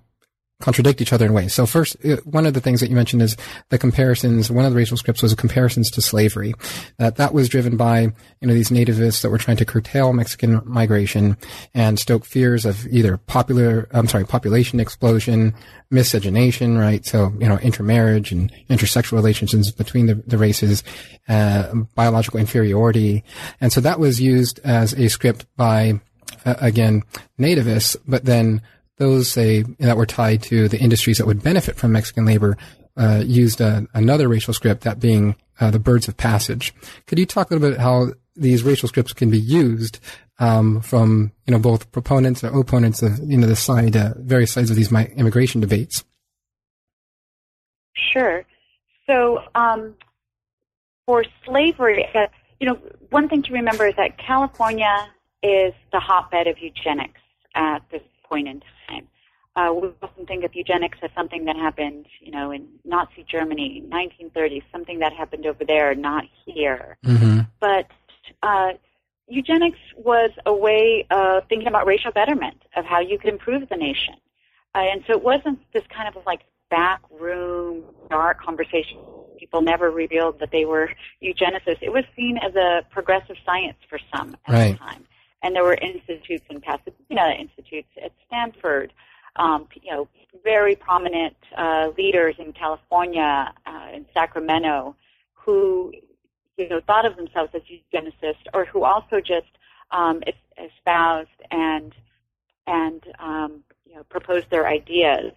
[0.64, 1.52] contradict each other in ways.
[1.52, 3.36] So first, uh, one of the things that you mentioned is
[3.68, 4.50] the comparisons.
[4.50, 6.54] One of the racial scripts was comparisons to slavery.
[6.96, 8.00] That that was driven by
[8.40, 11.36] you know these nativists that were trying to curtail Mexican migration
[11.74, 15.54] and stoke fears of either popular, I'm sorry, population explosion,
[15.90, 17.04] miscegenation, right?
[17.04, 20.82] So you know intermarriage and intersexual relationships between the, the races,
[21.28, 23.22] uh, biological inferiority,
[23.60, 26.00] and so that was used as a script by
[26.46, 27.02] uh, again
[27.38, 28.62] nativists, but then
[28.98, 32.56] those say that were tied to the industries that would benefit from Mexican labor
[32.96, 36.72] uh, used uh, another racial script, that being uh, the birds of passage.
[37.06, 40.00] Could you talk a little bit how these racial scripts can be used
[40.38, 44.52] um, from you know both proponents or opponents of you know the side uh, various
[44.52, 46.04] sides of these immigration debates?
[48.12, 48.44] Sure.
[49.06, 49.94] So um,
[51.06, 52.26] for slavery, uh,
[52.60, 52.78] you know,
[53.10, 55.08] one thing to remember is that California
[55.42, 57.20] is the hotbed of eugenics
[57.54, 58.68] at this point in time.
[59.56, 63.84] Uh, we often think of eugenics as something that happened, you know, in Nazi Germany,
[63.88, 66.96] 1930s, something that happened over there, not here.
[67.04, 67.40] Mm-hmm.
[67.60, 67.86] But
[68.42, 68.72] uh,
[69.28, 73.76] eugenics was a way of thinking about racial betterment, of how you could improve the
[73.76, 74.14] nation.
[74.74, 78.98] Uh, and so it wasn't this kind of like back room, dark conversation.
[79.38, 80.90] People never revealed that they were
[81.22, 81.80] eugenicists.
[81.80, 84.72] It was seen as a progressive science for some at right.
[84.72, 85.04] the time
[85.44, 88.92] and there were institutes in Pasadena, institutes at Stanford,
[89.36, 90.08] um, you know,
[90.42, 94.96] very prominent uh, leaders in California, uh, in Sacramento,
[95.32, 95.92] who
[96.56, 99.46] you know thought of themselves as eugenicists, or who also just
[99.90, 100.22] um,
[100.58, 101.94] espoused and
[102.66, 105.32] and um, you know proposed their ideas.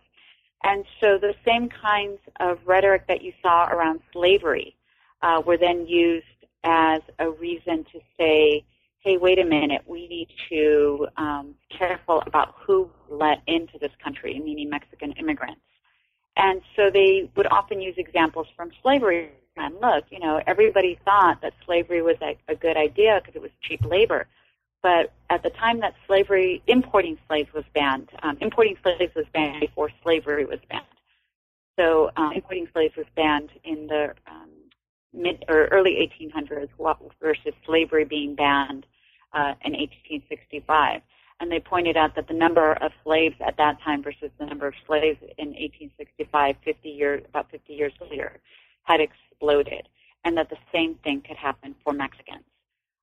[0.63, 4.75] And so the same kinds of rhetoric that you saw around slavery
[5.21, 6.25] uh, were then used
[6.63, 8.65] as a reason to say
[8.99, 13.91] hey, wait a minute, we need to um, be careful about who let into this
[14.03, 15.61] country, meaning Mexican immigrants.
[16.35, 19.31] And so they would often use examples from slavery.
[19.55, 23.41] And look, you know, everybody thought that slavery was a, a good idea because it
[23.41, 24.27] was cheap labor.
[24.83, 29.59] But at the time that slavery, importing slaves was banned, um, importing slaves was banned
[29.59, 30.85] before slavery was banned.
[31.79, 34.49] So um, importing slaves was banned in the um,
[35.17, 36.69] mid or early 1800s
[37.21, 38.85] versus slavery being banned
[39.33, 41.01] uh, in 1865.
[41.39, 44.67] And they pointed out that the number of slaves at that time versus the number
[44.67, 48.39] of slaves in 1865, 50 years, about 50 years later,
[48.83, 49.87] had exploded,
[50.23, 52.43] and that the same thing could happen for Mexicans.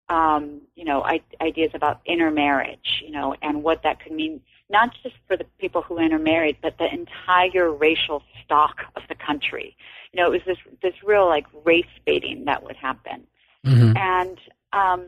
[0.08, 4.94] Um, you know, I, ideas about intermarriage, you know, and what that could mean, not
[5.02, 9.76] just for the people who intermarried, but the entire racial stock of the country.
[10.12, 13.26] You know, it was this this real like race baiting that would happen,
[13.64, 13.96] mm-hmm.
[13.96, 14.38] and
[14.72, 15.06] um,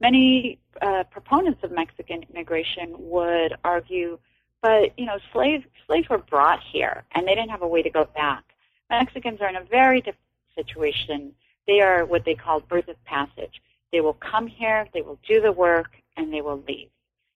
[0.00, 4.18] many uh, proponents of Mexican immigration would argue,
[4.62, 7.90] but you know, slaves slaves were brought here and they didn't have a way to
[7.90, 8.44] go back.
[8.90, 10.18] Mexicans are in a very different
[10.54, 11.32] situation.
[11.66, 13.62] They are what they call birds of passage.
[13.92, 16.88] They will come here, they will do the work, and they will leave.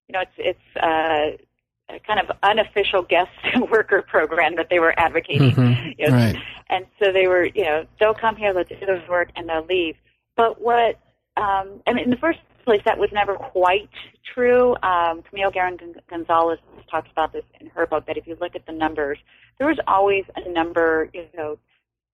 [0.09, 1.43] You know, it's it's uh,
[2.07, 3.31] kind of unofficial guest
[3.71, 5.53] worker program that they were advocating.
[5.53, 5.89] Mm-hmm.
[5.99, 6.17] You know?
[6.17, 6.37] Right.
[6.71, 9.65] And so they were, you know, they'll come here, they'll do the work, and they'll
[9.65, 9.97] leave.
[10.37, 11.01] But what
[11.39, 13.89] um, I mean, in the first place, that was never quite
[14.35, 14.77] true.
[14.83, 15.79] Um, Camille Guerin
[16.11, 16.59] Gonzales
[16.91, 18.07] talks about this in her book.
[18.07, 19.19] That if you look at the numbers,
[19.59, 21.59] there was always a number, you know,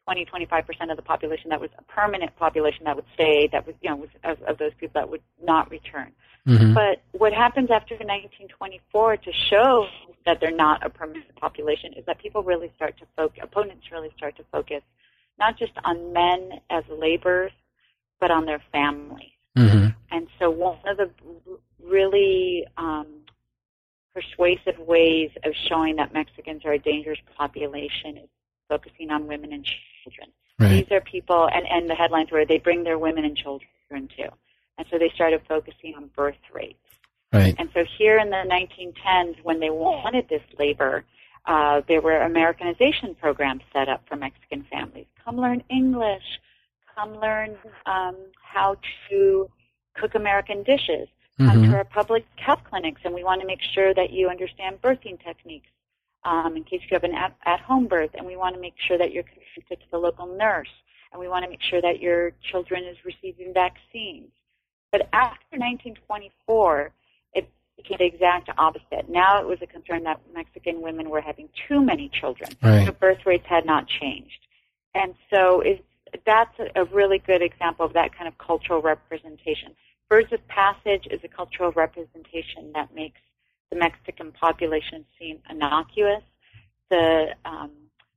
[0.04, 3.48] 20, 25 percent of the population that was a permanent population that would stay.
[3.52, 6.12] That was, you know, was of, of those people that would not return.
[6.46, 6.74] Mm-hmm.
[6.74, 9.86] But what happens after 1924 to show
[10.26, 14.10] that they're not a permanent population is that people really start to focus, opponents really
[14.16, 14.82] start to focus
[15.38, 17.52] not just on men as laborers,
[18.20, 19.30] but on their families.
[19.56, 19.88] Mm-hmm.
[20.10, 21.10] And so one of the
[21.82, 23.06] really um,
[24.14, 28.28] persuasive ways of showing that Mexicans are a dangerous population is
[28.68, 29.80] focusing on women and children.
[30.58, 30.86] Right.
[30.86, 34.28] These are people, and, and the headlines were they bring their women and children too.
[34.78, 36.78] And so they started focusing on birth rates.
[37.32, 37.54] Right.
[37.58, 41.04] And so here in the 1910s, when they wanted this labor,
[41.46, 45.06] uh, there were Americanization programs set up for Mexican families.
[45.24, 46.40] Come learn English,
[46.94, 48.76] come learn um, how
[49.10, 49.50] to
[49.94, 51.08] cook American dishes.
[51.38, 51.70] come Mhm.
[51.70, 55.20] to our public health clinics, and we want to make sure that you understand birthing
[55.20, 55.66] techniques
[56.24, 58.98] um, in case you have an at, at-home birth, and we want to make sure
[58.98, 60.72] that you're connected to the local nurse,
[61.12, 64.30] and we want to make sure that your children is receiving vaccines.
[64.90, 66.92] But after 1924,
[67.34, 69.08] it became the exact opposite.
[69.08, 72.50] Now it was a concern that Mexican women were having too many children.
[72.62, 72.86] Right.
[72.86, 74.46] The birth rates had not changed.
[74.94, 75.82] And so it's,
[76.24, 79.74] that's a, a really good example of that kind of cultural representation.
[80.08, 83.20] Birds of Passage is a cultural representation that makes
[83.74, 86.22] the Mexican population seem innocuous.
[86.90, 87.70] The um,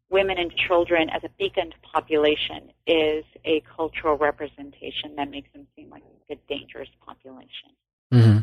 [0.10, 5.90] women and children as a beacon population is a cultural representation that makes them seem
[5.90, 7.70] like a dangerous population.
[8.12, 8.40] hmm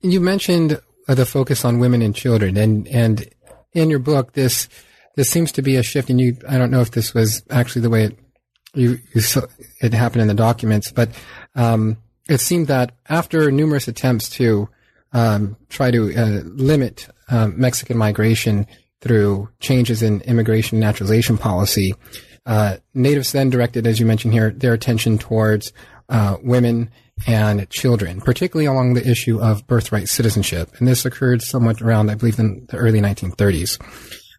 [0.00, 3.28] You mentioned the focus on women and children, and and
[3.72, 4.68] in your book, this
[5.16, 6.08] this seems to be a shift.
[6.08, 8.18] And you, I don't know if this was actually the way it
[8.74, 9.42] you, you saw,
[9.80, 11.10] it happened in the documents, but
[11.54, 11.98] um,
[12.30, 14.68] it seemed that after numerous attempts to
[15.12, 18.66] um, try to uh, limit um, Mexican migration
[19.00, 21.92] through changes in immigration and naturalization policy,
[22.46, 25.72] uh, natives then directed, as you mentioned here, their attention towards
[26.08, 26.90] uh, women
[27.26, 30.70] and children, particularly along the issue of birthright citizenship.
[30.78, 33.80] And this occurred somewhat around, I believe, in the early 1930s.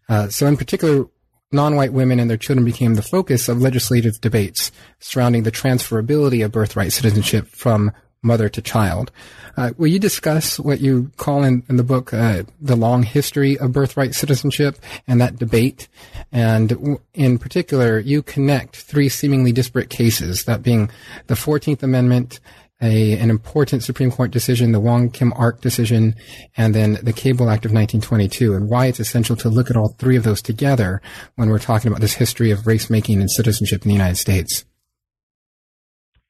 [0.08, 1.06] Uh, so, in particular,
[1.52, 6.52] non-white women and their children became the focus of legislative debates surrounding the transferability of
[6.52, 9.10] birthright citizenship from mother to child.
[9.56, 13.58] Uh, will you discuss what you call in, in the book uh, the long history
[13.58, 15.88] of birthright citizenship and that debate?
[16.30, 20.90] And w- in particular, you connect three seemingly disparate cases, that being
[21.26, 22.40] the 14th Amendment,
[22.82, 26.16] a, an important Supreme Court decision, the Wong Kim Ark decision,
[26.56, 29.94] and then the Cable Act of 1922, and why it's essential to look at all
[29.98, 31.00] three of those together
[31.36, 34.64] when we're talking about this history of race making and citizenship in the United States.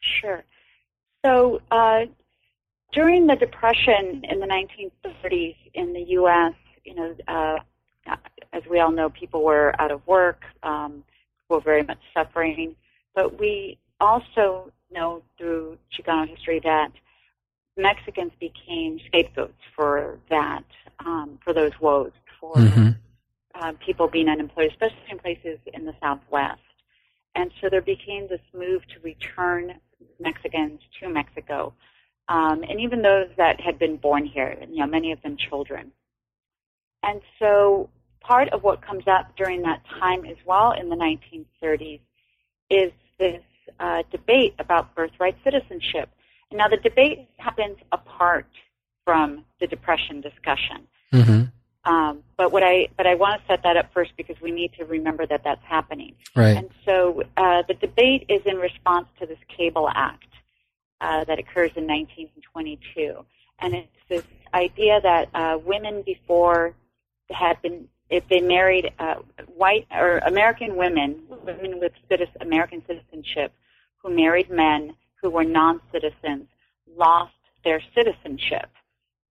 [0.00, 0.44] Sure.
[1.24, 2.02] So uh,
[2.92, 6.52] during the Depression in the 1930s in the U.S.,
[6.84, 7.58] you know, uh,
[8.52, 11.04] as we all know, people were out of work, um,
[11.48, 12.76] were very much suffering.
[13.14, 16.92] But we also know through Chicano history that
[17.76, 20.64] Mexicans became scapegoats for that,
[21.04, 22.90] um, for those woes, for Mm-hmm.
[23.54, 26.60] uh, people being unemployed, especially in places in the Southwest.
[27.34, 29.74] And so there became this move to return
[30.20, 31.72] Mexicans to Mexico,
[32.28, 35.92] um, and even those that had been born here, you know, many of them children.
[37.02, 37.88] And so
[38.20, 42.00] part of what comes up during that time as well in the 1930s
[42.70, 43.42] is this
[43.80, 46.10] uh, debate about birthright citizenship.
[46.52, 48.46] Now the debate happens apart
[49.04, 50.86] from the Depression discussion.
[51.12, 51.42] Mm-hmm.
[51.84, 54.72] Um, but what I but I want to set that up first because we need
[54.78, 56.14] to remember that that's happening.
[56.36, 56.56] Right.
[56.56, 60.26] And so uh, the debate is in response to this Cable Act
[61.00, 63.24] uh, that occurs in 1922,
[63.58, 64.22] and it's this
[64.54, 66.76] idea that uh, women before
[67.30, 69.14] had been if they married uh,
[69.56, 73.52] white or American women, women with citizen, American citizenship,
[74.02, 76.46] who married men who were non-citizens,
[76.96, 77.32] lost
[77.64, 78.68] their citizenship.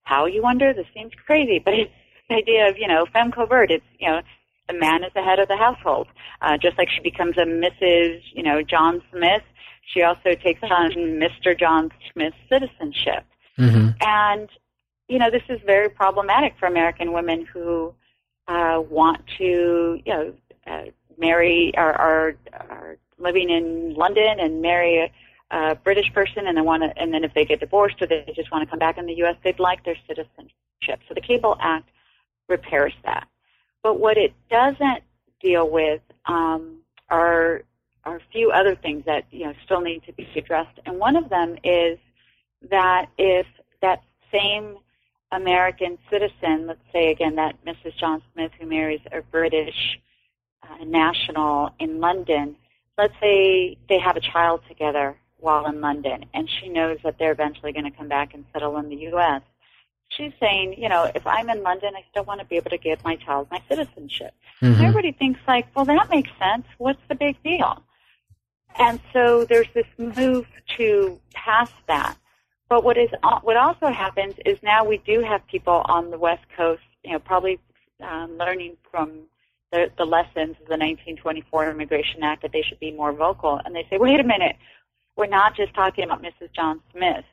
[0.03, 0.73] How you wonder?
[0.73, 1.91] This seems crazy, but it's
[2.29, 3.71] the idea of you know feme covert.
[3.71, 4.21] It's you know
[4.67, 6.07] the man is the head of the household.
[6.41, 8.21] Uh, just like she becomes a Mrs.
[8.33, 9.43] you know John Smith,
[9.85, 10.91] she also takes on
[11.23, 11.57] Mr.
[11.57, 13.25] John Smith's citizenship.
[13.57, 13.89] Mm-hmm.
[14.01, 14.49] And,
[15.07, 17.93] you know, this is very problematic for American women who
[18.47, 20.33] uh, want to, you know,
[20.67, 20.83] uh,
[21.17, 25.11] marry or are, are living in London and marry a,
[25.55, 28.25] a British person and they want to, and then if they get divorced or they
[28.35, 30.99] just want to come back in the U.S., they'd like their citizenship.
[31.07, 31.89] So the Cable Act
[32.47, 33.27] repairs that.
[33.83, 35.03] But what it doesn't
[35.41, 36.77] deal with um,
[37.09, 37.63] are
[38.03, 41.15] are a few other things that you know still need to be addressed, and one
[41.15, 41.97] of them is
[42.69, 43.45] that if
[43.81, 44.77] that same
[45.31, 47.95] American citizen, let's say again that Mrs.
[47.97, 49.99] John Smith who marries a British
[50.63, 52.55] uh, national in London,
[52.97, 57.31] let's say they have a child together while in London, and she knows that they're
[57.31, 59.41] eventually going to come back and settle in the U.S.
[60.09, 62.77] She's saying, you know, if I'm in London, I still want to be able to
[62.77, 64.33] give my child my citizenship.
[64.61, 64.79] Mhm.
[64.79, 66.65] Everybody thinks like, well, that makes sense.
[66.77, 67.81] What's the big deal?
[68.77, 70.45] And so there's this move
[70.77, 72.17] to pass that.
[72.71, 73.09] But what is
[73.41, 77.19] what also happens is now we do have people on the West Coast, you know,
[77.19, 77.59] probably
[78.01, 79.23] um, learning from
[79.73, 83.59] the, the lessons of the 1924 Immigration Act that they should be more vocal.
[83.65, 84.55] And they say, wait a minute,
[85.17, 86.53] we're not just talking about Mrs.
[86.55, 87.25] John Smith.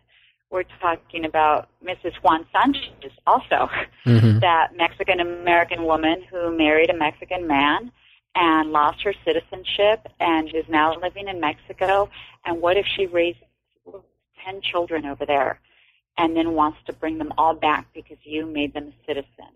[0.51, 2.15] We're talking about Mrs.
[2.21, 3.71] Juan Sanchez also,
[4.07, 4.41] Mhm.
[4.49, 7.93] that Mexican American woman who married a Mexican man
[8.35, 12.11] and lost her citizenship and is now living in Mexico.
[12.45, 13.43] And what if she raises
[14.45, 15.61] 10 children over there
[16.17, 19.53] and then wants to bring them all back because you made them a citizen?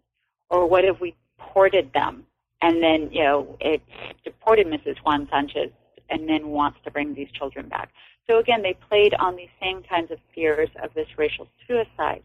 [0.49, 2.25] Or what if we deported them
[2.61, 3.83] and then, you know, it
[4.25, 4.97] deported Mrs.
[4.99, 5.71] Juan Sanchez
[6.09, 7.91] and then wants to bring these children back?
[8.29, 12.23] So again, they played on these same kinds of fears of this racial suicide.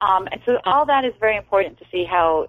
[0.00, 2.48] Um, and so all that is very important to see how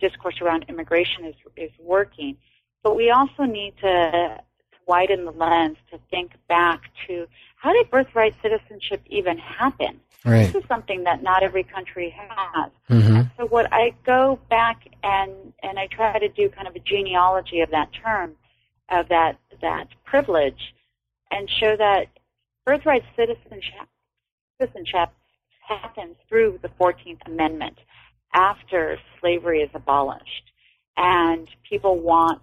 [0.00, 2.36] discourse around immigration is, is working.
[2.82, 4.40] But we also need to
[4.86, 7.26] widen the lens to think back to
[7.64, 9.98] how did birthright citizenship even happen?
[10.22, 10.52] Right.
[10.52, 12.70] This is something that not every country has.
[12.90, 13.22] Mm-hmm.
[13.38, 17.60] So what I go back and and I try to do kind of a genealogy
[17.60, 18.32] of that term,
[18.90, 20.74] of that that privilege,
[21.30, 22.08] and show that
[22.66, 23.88] birthright citizenship
[24.60, 25.08] citizenship
[25.66, 27.78] happens through the 14th Amendment
[28.34, 30.52] after slavery is abolished,
[30.98, 32.42] and people want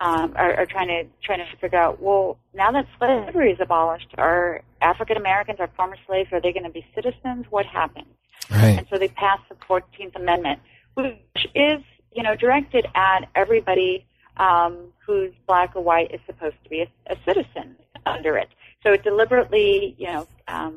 [0.00, 2.00] um, are, are trying to trying to figure out.
[2.00, 6.64] Well, now that slavery is abolished, are African Americans, are former slaves, are they going
[6.64, 7.46] to be citizens?
[7.50, 8.06] What happens?
[8.50, 8.78] Right.
[8.78, 10.60] And so they passed the Fourteenth Amendment,
[10.94, 11.80] which is
[12.12, 16.88] you know directed at everybody um, who's black or white is supposed to be a,
[17.12, 18.48] a citizen under it.
[18.82, 20.74] So it deliberately you know um,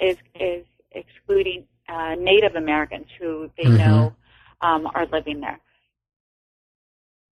[0.00, 3.78] is is excluding uh, Native Americans who they Mhm.
[3.78, 4.14] know
[4.60, 5.58] um, are living there.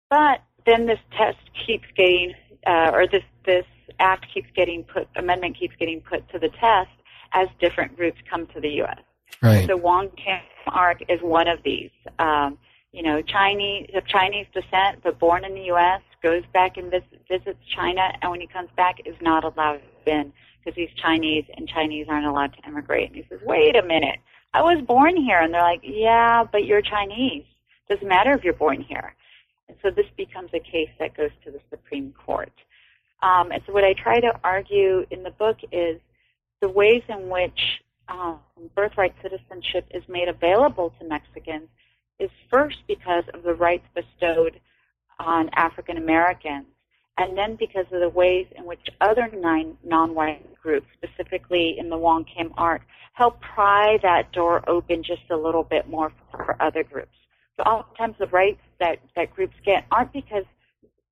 [0.09, 2.33] But then this test keeps getting,
[2.65, 3.65] uh, or this this
[3.99, 6.89] act keeps getting put, amendment keeps getting put to the test
[7.33, 8.99] as different groups come to the U.S.
[9.41, 9.67] Right.
[9.67, 11.91] So Wong Kim Ark is one of these.
[12.19, 12.57] Um,
[12.91, 17.19] you know, Chinese of Chinese descent, but born in the U.S., goes back and vis-
[17.29, 20.31] visits China, and when he comes back, is not allowed in
[20.63, 23.07] because he's Chinese, and Chinese aren't allowed to immigrate.
[23.09, 24.19] And he says, "Wait a minute,
[24.53, 27.43] I was born here," and they're like, "Yeah, but you're Chinese.
[27.89, 29.13] Doesn't matter if you're born here."
[29.67, 32.53] And so this becomes a case that goes to the Supreme Court.
[33.21, 35.99] Um, and so what I try to argue in the book is
[36.61, 38.39] the ways in which um,
[38.75, 41.67] birthright citizenship is made available to Mexicans
[42.19, 44.59] is first because of the rights bestowed
[45.19, 46.65] on African Americans,
[47.17, 49.29] and then because of the ways in which other
[49.83, 52.81] non-white groups, specifically in the Wong Kim Ark,
[53.13, 57.15] help pry that door open just a little bit more for other groups.
[57.57, 60.45] So oftentimes the rights that, that groups get aren't because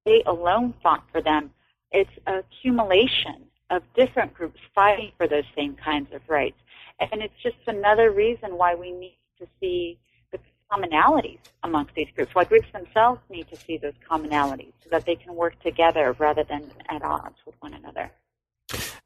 [0.05, 1.51] they alone fought for them.
[1.91, 6.57] It's accumulation of different groups fighting for those same kinds of rights.
[6.99, 9.97] And it's just another reason why we need to see
[10.32, 10.39] the
[10.72, 15.16] commonalities amongst these groups, why groups themselves need to see those commonalities so that they
[15.16, 18.11] can work together rather than at odds with one another.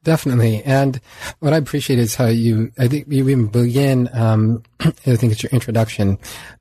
[0.03, 0.63] Definitely.
[0.63, 1.01] And
[1.39, 5.43] what I appreciate is how you, I think you even begin, um, I think it's
[5.43, 6.17] your introduction,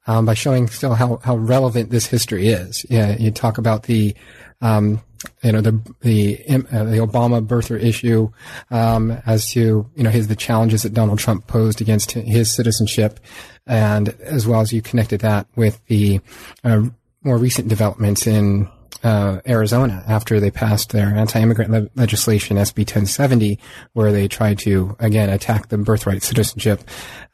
[0.06, 2.84] um, by showing still how, how relevant this history is.
[2.90, 4.16] Yeah, you talk about the,
[4.60, 5.00] um,
[5.42, 8.30] you know, the, the, uh, the Obama birther issue,
[8.70, 13.20] um, as to, you know, his, the challenges that Donald Trump posed against his citizenship.
[13.66, 16.20] And as well as you connected that with the,
[16.64, 16.84] uh,
[17.22, 18.68] more recent developments in,
[19.02, 23.58] uh, Arizona after they passed their anti-immigrant le- legislation SB 1070,
[23.92, 26.82] where they tried to again attack the birthright citizenship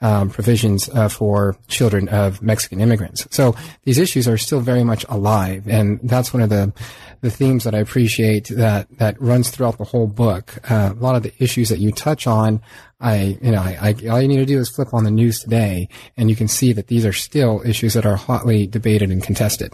[0.00, 3.26] um, provisions uh, for children of Mexican immigrants.
[3.30, 3.54] So
[3.84, 6.72] these issues are still very much alive, and that's one of the
[7.20, 10.58] the themes that I appreciate that that runs throughout the whole book.
[10.70, 12.60] Uh, a lot of the issues that you touch on.
[13.00, 15.40] I, you know, I, I, all you need to do is flip on the news
[15.40, 19.20] today, and you can see that these are still issues that are hotly debated and
[19.20, 19.72] contested.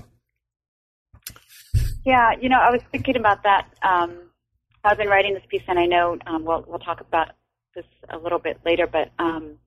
[2.09, 3.69] Yeah, you know, I was thinking about that.
[3.83, 4.31] Um,
[4.83, 7.33] I've been writing this piece, and I know um, we'll we'll talk about
[7.75, 8.87] this a little bit later.
[8.87, 9.59] But um,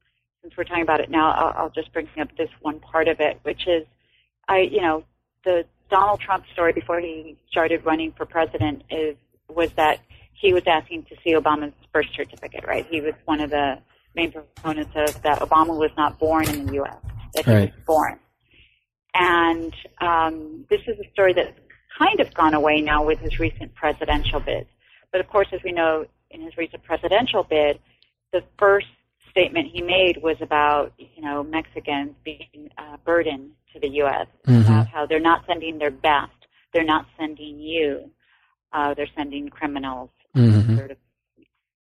[0.42, 3.20] since we're talking about it now, I'll, I'll just bring up this one part of
[3.20, 3.86] it, which is,
[4.48, 5.04] I, you know,
[5.46, 9.18] the Donald Trump story before he started running for president is
[9.48, 10.00] was that
[10.34, 12.66] he was asking to see Obama's birth certificate.
[12.66, 12.88] Right?
[12.89, 13.78] He was one of the
[14.16, 16.96] main proponents of that Obama was not born in the U.S.
[17.36, 17.72] That he Right.
[17.76, 18.20] was born.
[19.14, 21.52] And um, this is a story that's
[22.02, 24.68] kind of gone away now with his recent presidential bid.
[25.12, 27.80] But of course, as we know, in his recent presidential bid,
[28.32, 28.88] the first
[29.30, 34.28] statement he made was about you know Mexicans being a burden to the U.S.
[34.47, 34.66] Mhm.
[34.66, 36.32] About how they're not sending their best,
[36.74, 38.10] they're not sending you,
[38.74, 40.10] uh, they're sending criminals.
[40.36, 40.78] Mhm.
[40.78, 40.97] Sort of.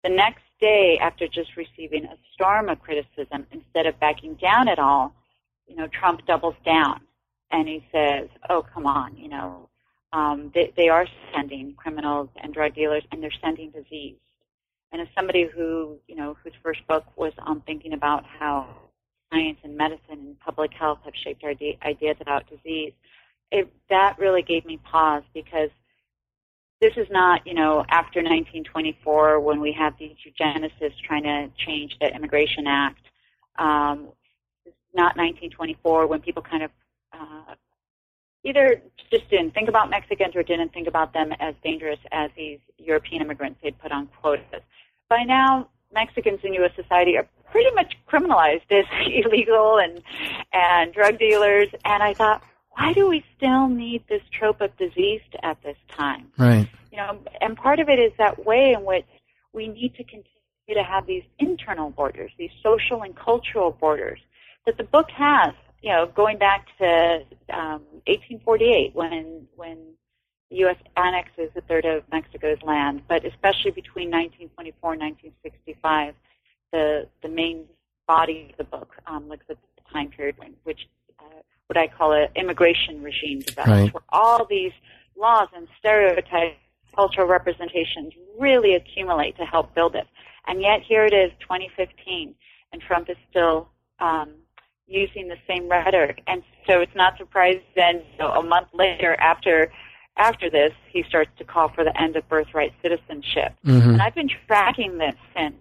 [0.04, 4.80] The next day, after just receiving a storm of criticism, instead of backing down at
[4.80, 5.14] all,
[5.68, 7.02] you know, Trump doubles down
[7.52, 9.70] and he says, "Oh, come on, you know,
[10.14, 14.18] um, they, they are sending criminals and drug dealers, and they're sending disease."
[14.92, 18.68] And as somebody who, you know, whose first book was on thinking about how
[19.32, 22.94] science and medicine and public health have shaped our de- ideas about disease,
[23.52, 25.70] it, that really gave me pause because
[26.82, 31.98] this is not, you know, after 1924 when we have these eugenicists trying to change
[32.00, 33.02] the Immigration Act.
[33.58, 34.10] Um,
[34.66, 36.72] it's not 1924 when people kind of
[37.14, 37.56] uh,
[38.44, 38.82] either
[39.12, 43.22] just didn't think about Mexicans or didn't think about them as dangerous as these European
[43.22, 44.62] immigrants they'd put on quotas.
[45.10, 46.72] By now, Mexicans in U.S.
[46.76, 50.02] society are pretty much criminalized as illegal and
[50.54, 51.68] and drug dealers.
[51.86, 56.28] And I thought, why do we still need this trope of disease at this time?
[56.38, 56.70] Right.
[56.92, 59.06] You know, and part of it is that way in which
[59.54, 60.26] we need to continue
[60.74, 64.20] to have these internal borders, these social and cultural borders
[64.66, 65.54] that the book has.
[65.82, 69.78] You know, going back to um, 1848 when when
[70.50, 70.78] the U.S.
[70.98, 76.16] annexes a third of Mexico's land, but especially between 1924 and 1965,
[76.72, 77.66] the the main
[78.08, 80.88] body of the book um, looks at the time period when which
[81.70, 83.94] what I call an immigration regime develops, right.
[83.94, 84.72] where all these
[85.16, 86.58] laws and stereotypes,
[86.96, 90.08] cultural representations really accumulate to help build it.
[90.48, 92.34] And yet here it is, 2015,
[92.74, 93.70] and Trump is still
[94.00, 94.32] um,
[94.90, 96.22] using the same rhetoric.
[96.28, 99.72] And so it's not surprising then you know, a month later after
[100.18, 103.54] after this, he starts to call for the end of birthright citizenship.
[103.66, 103.92] Mm-hmm.
[103.92, 105.56] And I've been tracking this since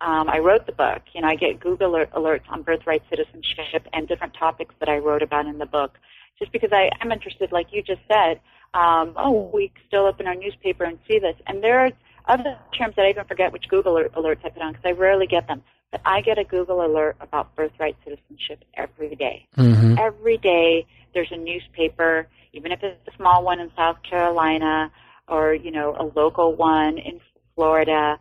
[0.00, 1.02] um, I wrote the book.
[1.12, 5.22] You know, I get Google alerts on birthright citizenship and different topics that I wrote
[5.22, 5.96] about in the book,
[6.38, 8.40] just because I, I'm interested, like you just said.
[8.74, 11.90] Um, oh, we still open our newspaper and see this, and there are
[12.26, 15.26] other terms that I even forget which Google alerts I put on because I rarely
[15.26, 15.62] get them.
[15.92, 19.46] But I get a Google alert about birthright citizenship every day.
[19.56, 19.96] Mm-hmm.
[19.98, 24.92] Every day there's a newspaper, even if it's a small one in South Carolina
[25.26, 27.20] or you know a local one in
[27.54, 28.18] Florida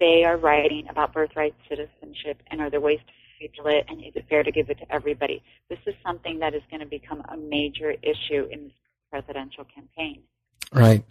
[0.00, 4.12] they are writing about birthright citizenship and are there ways to schedule it and is
[4.16, 5.42] it fair to give it to everybody?
[5.68, 8.72] This is something that is going to become a major issue in this
[9.10, 10.22] presidential campaign.
[10.72, 11.04] Right.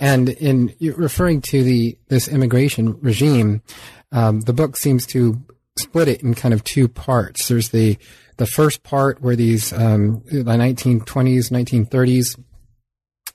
[0.00, 3.62] And in referring to the this immigration regime,
[4.10, 5.40] um, the book seems to
[5.78, 7.48] split it in kind of two parts.
[7.48, 7.98] There's the
[8.38, 12.42] the first part where these um, the 1920s, 1930s,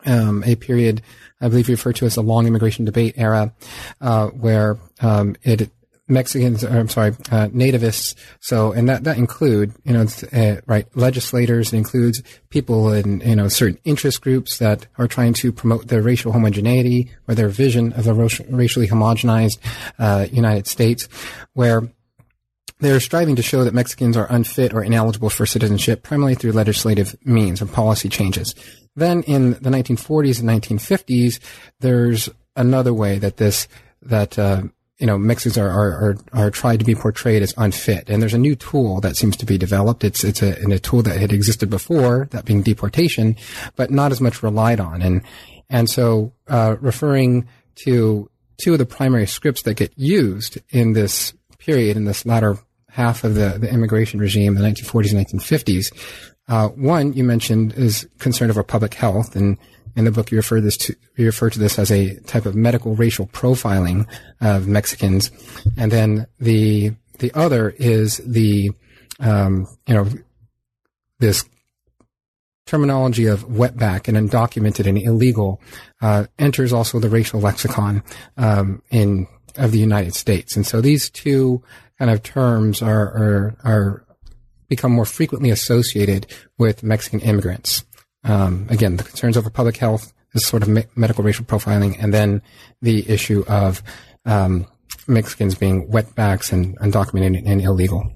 [0.05, 1.03] um, a period
[1.39, 3.53] I believe referred to as the long immigration debate era,
[4.01, 5.69] uh, where um, it
[6.07, 8.15] Mexicans, or, I'm sorry, uh, nativists.
[8.39, 11.73] So, and that, that include, you know, uh, right, legislators.
[11.73, 16.03] It includes people in, you know, certain interest groups that are trying to promote their
[16.03, 19.57] racial homogeneity or their vision of a racially homogenized,
[19.97, 21.09] uh, United States,
[21.53, 21.89] where
[22.79, 27.15] they're striving to show that Mexicans are unfit or ineligible for citizenship primarily through legislative
[27.23, 28.53] means and policy changes.
[28.95, 31.39] Then in the 1940s and 1950s,
[31.79, 33.67] there's another way that this,
[34.03, 34.63] that, uh,
[34.97, 38.09] you know, Mexicans are, are, are, are, tried to be portrayed as unfit.
[38.09, 40.03] And there's a new tool that seems to be developed.
[40.03, 43.35] It's, it's a, a tool that had existed before, that being deportation,
[43.75, 45.01] but not as much relied on.
[45.01, 45.21] And,
[45.69, 47.47] and so, uh, referring
[47.83, 52.57] to two of the primary scripts that get used in this period, in this latter
[52.89, 55.91] half of the, the immigration regime, the 1940s and 1950s,
[56.47, 59.57] uh, one you mentioned is concern over public health, and
[59.95, 62.55] in the book you refer this to you refer to this as a type of
[62.55, 64.07] medical racial profiling
[64.41, 65.31] of Mexicans,
[65.77, 68.71] and then the the other is the
[69.19, 70.07] um, you know
[71.19, 71.45] this
[72.65, 75.61] terminology of wetback and undocumented and illegal
[76.01, 78.03] uh, enters also the racial lexicon
[78.37, 81.63] um, in of the United States, and so these two
[81.97, 84.05] kind of terms are are, are
[84.67, 86.27] become more frequently associated
[86.57, 87.85] with Mexican immigrants.
[88.25, 92.13] Um, again, the concerns over public health, this sort of me- medical racial profiling, and
[92.13, 92.41] then
[92.81, 93.81] the issue of
[94.25, 94.65] um,
[95.07, 98.11] Mexicans being wetbacks and undocumented and illegal.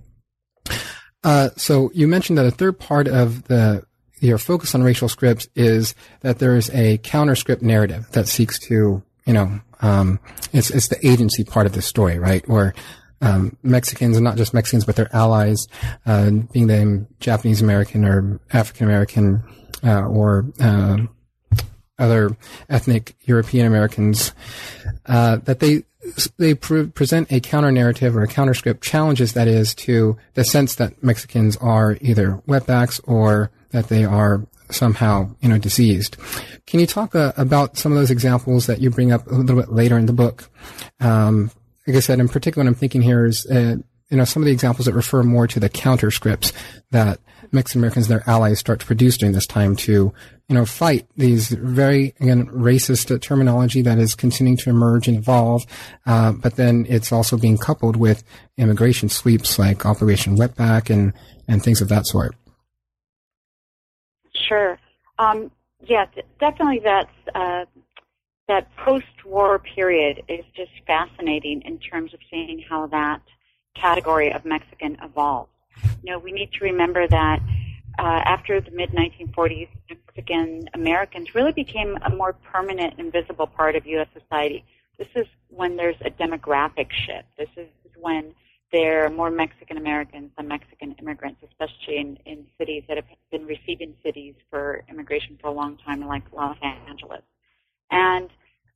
[1.24, 3.84] Uh, so you mentioned that a third part of the
[4.22, 8.60] your focus on racial scripts is that there is a counter script narrative that seeks
[8.60, 10.20] to, you know, um,
[10.51, 12.47] it's it's the agency part of the story, right?
[12.47, 12.74] Where
[13.22, 15.68] um, Mexicans, and not just Mexicans, but their allies,
[16.05, 19.43] uh, being them Japanese American or African American
[19.84, 20.97] uh, or uh,
[21.97, 22.36] other
[22.70, 24.34] ethnic European Americans,
[25.05, 25.84] uh, that they
[26.38, 30.43] they pre- present a counter narrative or a counter script challenges that is to the
[30.43, 36.17] sense that Mexicans are either wetbacks or that they are somehow you know diseased.
[36.65, 39.59] Can you talk uh, about some of those examples that you bring up a little
[39.59, 40.49] bit later in the book?
[40.99, 41.51] Um,
[41.88, 43.78] like I said, in particular, what I'm thinking here is, uh,
[44.10, 46.51] you know, some of the examples that refer more to the counter scripts
[46.91, 47.20] that
[47.51, 50.14] Mexican Americans and their allies start to produce during this time to,
[50.47, 55.66] you know, fight these very, again, racist terminology that is continuing to emerge and evolve.
[56.05, 58.24] Uh, but then it's also being coupled with
[58.57, 61.14] immigration sweeps like Operation Wetback and,
[61.47, 62.36] and things of that sort.
[64.47, 64.80] Sure.
[65.20, 65.51] Um,
[65.86, 66.07] yes,
[66.39, 67.66] definitely that's, uh,
[68.47, 73.22] that post-war period is just fascinating in terms of seeing how that
[73.76, 75.51] category of Mexican evolved.
[76.03, 77.39] You know, we need to remember that
[77.97, 83.76] uh, after the mid 1940s, Mexican Americans really became a more permanent and visible part
[83.76, 84.07] of U.S.
[84.13, 84.63] society.
[84.97, 87.28] This is when there's a demographic shift.
[87.38, 87.67] This is
[87.99, 88.34] when
[88.72, 93.45] there are more Mexican Americans than Mexican immigrants, especially in, in cities that have been
[93.45, 97.24] receiving cities for immigration for a long time, like Los Angeles.
[97.91, 98.30] And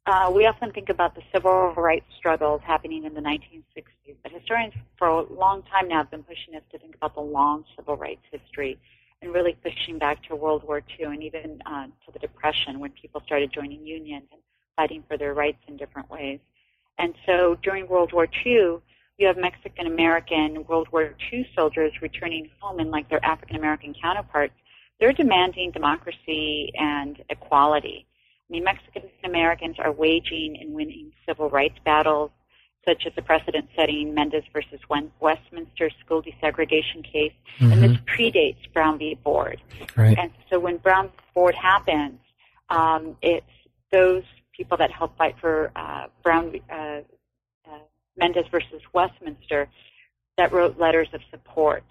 [0.06, 4.74] uh, we often think about the civil rights struggles happening in the 1960s, but historians
[4.98, 7.96] for a long time now have been pushing us to think about the long civil
[7.96, 8.78] rights history
[9.22, 12.92] and really pushing back to World War II and even uh, to the Depression when
[12.92, 14.42] people started joining unions and
[14.76, 16.40] fighting for their rights in different ways.
[16.98, 18.80] And so during World War II,
[19.18, 23.94] you have Mexican American World War II soldiers returning home and like their African American
[23.94, 24.54] counterparts,
[25.00, 28.06] they're demanding democracy and equality.
[28.50, 32.32] I mean, Mexican Americans are waging and winning civil rights battles,
[32.86, 34.80] such as the precedent-setting Mendez versus
[35.20, 37.72] Westminster school desegregation case, mm-hmm.
[37.72, 38.22] and this mm-hmm.
[38.22, 39.16] predates Brown v.
[39.24, 39.62] Board.
[39.96, 40.18] Right.
[40.18, 41.14] And so when Brown v.
[41.34, 42.20] Board happens,
[42.70, 43.46] um, it's
[43.92, 47.02] those people that help fight for uh, Brown uh, uh,
[48.18, 49.70] Mendez versus Westminster
[50.38, 51.84] that wrote letters of support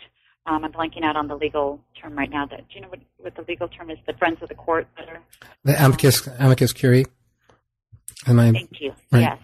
[0.46, 2.46] um, I'm blanking out on the legal term right now.
[2.46, 3.98] That do you know what, what the legal term is?
[4.06, 5.20] The Friends of the Court letter.
[5.64, 7.06] The amicus amicus curiae.
[8.26, 8.52] Am I?
[8.52, 8.92] Thank you.
[9.10, 9.20] Right?
[9.20, 9.38] Yes.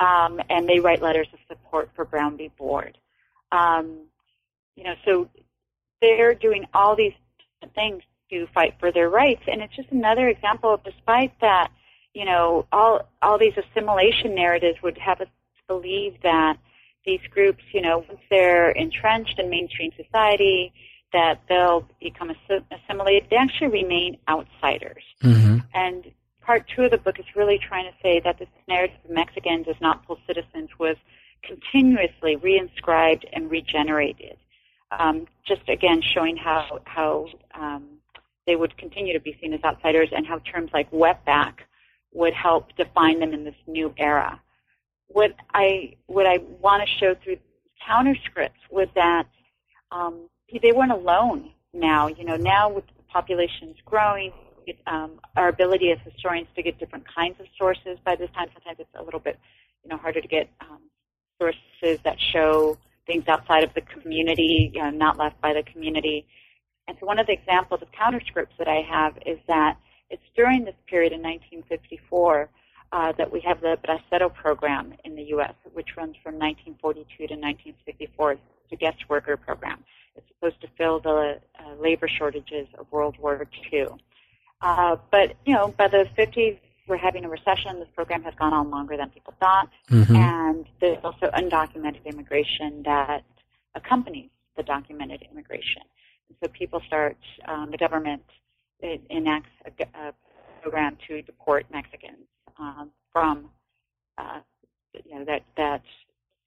[0.00, 2.50] Um, and they write letters of support for Brown v.
[2.58, 2.98] Board.
[3.52, 4.00] Um,
[4.76, 5.28] you know, so
[6.00, 7.12] they're doing all these
[7.74, 11.70] things to fight for their rights, and it's just another example of, despite that,
[12.14, 15.28] you know, all all these assimilation narratives would have us
[15.68, 16.58] believe that
[17.04, 20.72] these groups, you know, once they're entrenched in mainstream society,
[21.12, 22.32] that they'll become
[22.70, 25.04] assimilated, they actually remain outsiders.
[25.22, 25.58] Mm-hmm.
[25.74, 29.10] And part two of the book is really trying to say that this narrative of
[29.10, 30.96] Mexicans as not full citizens was
[31.42, 34.36] continuously reinscribed and regenerated.
[34.98, 37.84] Um, just again showing how how um,
[38.46, 41.54] they would continue to be seen as outsiders and how terms like wetback
[42.12, 44.38] would help define them in this new era
[45.12, 47.38] what I what I want to show through
[47.86, 49.24] counterscripts was that
[49.90, 50.28] um,
[50.62, 51.50] they weren't alone.
[51.72, 54.32] Now, you know, now with the populations growing,
[54.66, 57.98] it, um, our ability as historians to get different kinds of sources.
[58.04, 59.38] By this time, sometimes it's a little bit,
[59.84, 60.78] you know, harder to get um,
[61.40, 66.26] sources that show things outside of the community, you know, not left by the community.
[66.86, 69.78] And so, one of the examples of counterscripts that I have is that
[70.10, 72.50] it's during this period in 1954
[72.92, 77.34] uh, that we have the Bracero program in the U.S., which runs from 1942 to
[77.34, 78.32] 1964.
[78.32, 78.40] It's
[78.72, 79.82] a guest worker program.
[80.14, 83.86] It's supposed to fill the uh, labor shortages of World War II.
[84.60, 87.78] Uh, but, you know, by the 50s, we're having a recession.
[87.78, 89.70] This program has gone on longer than people thought.
[89.90, 90.14] Mm-hmm.
[90.14, 93.24] And there's also undocumented immigration that
[93.74, 95.82] accompanies the documented immigration.
[96.28, 97.16] And so people start,
[97.46, 98.22] um, the government
[99.08, 100.12] enacts a, a
[100.60, 102.26] program to deport Mexicans
[102.58, 103.50] um, from
[104.18, 104.40] uh,
[105.04, 105.82] you know that that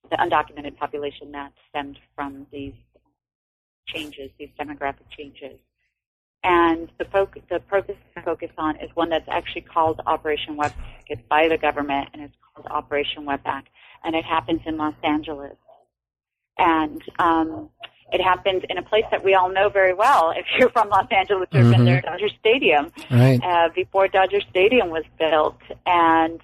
[0.09, 2.73] the undocumented population that stemmed from these
[3.87, 5.59] changes, these demographic changes.
[6.43, 10.73] And the, focus, the focus focus on is one that's actually called Operation Wetback.
[11.07, 13.63] It's by the government and it's called Operation Wetback.
[14.03, 15.57] And it happens in Los Angeles.
[16.59, 17.69] And um,
[18.11, 20.31] it happens in a place that we all know very well.
[20.35, 21.71] If you're from Los Angeles or mm-hmm.
[21.71, 23.39] been there, Dodger Stadium, right.
[23.43, 25.59] uh, before Dodger Stadium was built.
[25.85, 26.39] And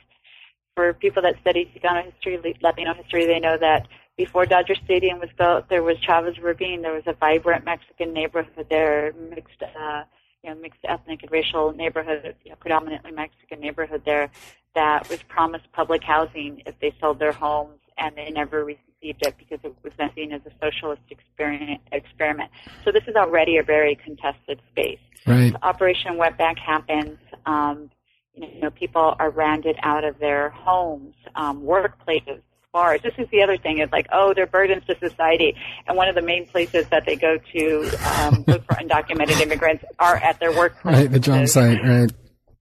[0.76, 3.88] for people that study Chicano history, Latino history, they know that
[4.18, 6.82] before Dodger Stadium was built, there was Chavez Ravine.
[6.82, 10.04] There was a vibrant Mexican neighborhood there, mixed, uh,
[10.44, 14.30] you know, mixed ethnic and racial neighborhood, you know, predominantly Mexican neighborhood there
[14.74, 19.36] that was promised public housing if they sold their homes, and they never received it
[19.38, 22.52] because it was then seen as a socialist experiment.
[22.86, 25.00] So this is already a very contested space.
[25.26, 25.52] Right.
[25.52, 27.18] So Operation Wetback happens.
[27.46, 27.90] Um,
[28.34, 32.42] you know, people are rounded out of their homes, um, workplaces,
[32.72, 33.02] bars.
[33.02, 33.80] This is the other thing.
[33.80, 35.56] It's like, oh, they're burdens to society.
[35.88, 39.84] And one of the main places that they go to um, look for undocumented immigrants
[40.00, 40.96] are at their workplace.
[40.96, 41.84] Right, the job site.
[41.84, 42.12] Right.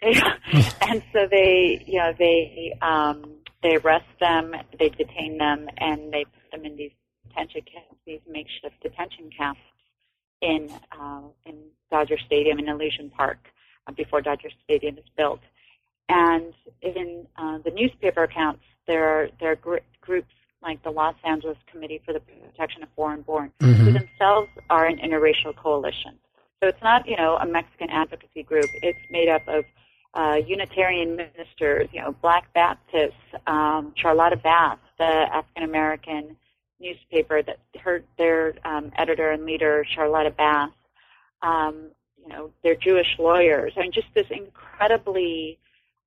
[0.82, 6.24] and so they, you know, they um, they arrest them, they detain them, and they
[6.24, 6.92] put them in these
[7.28, 9.60] detention camps, these makeshift detention camps
[10.40, 11.54] in uh, in
[11.90, 13.38] Dodger Stadium in Elysian Park
[13.86, 15.40] uh, before Dodger Stadium is built.
[16.08, 20.32] And in uh, the newspaper accounts, there are there are gr- groups
[20.62, 23.84] like the Los Angeles Committee for the Protection of Foreign Born, mm-hmm.
[23.84, 26.18] who themselves are an interracial coalition.
[26.62, 28.66] So it's not you know a Mexican advocacy group.
[28.82, 29.64] It's made up of
[30.14, 33.14] uh, Unitarian ministers, you know, Black Baptists,
[33.46, 36.36] um, Charlotta Bass, the African American
[36.80, 40.70] newspaper that her their um, editor and leader, Charlotta Bass,
[41.42, 41.90] um,
[42.20, 45.58] you know, their Jewish lawyers, I mean, just this incredibly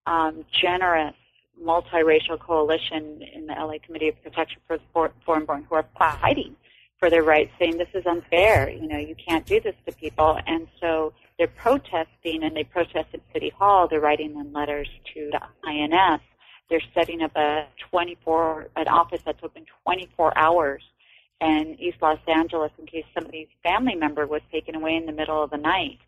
[0.05, 1.15] um, generous
[1.61, 6.55] multiracial coalition in the LA Committee of Protection for the Foreign-Born who are fighting
[7.03, 8.69] for their rights, saying this is unfair.
[8.69, 13.09] You know, you can't do this to people, and so they're protesting, and they protest
[13.13, 13.89] at City Hall.
[13.89, 16.21] They're writing in letters to the INS.
[16.69, 20.81] They're setting up a 24 an office that's open 24 hours
[21.41, 25.43] in East Los Angeles in case somebody's family member was taken away in the middle
[25.43, 25.99] of the night,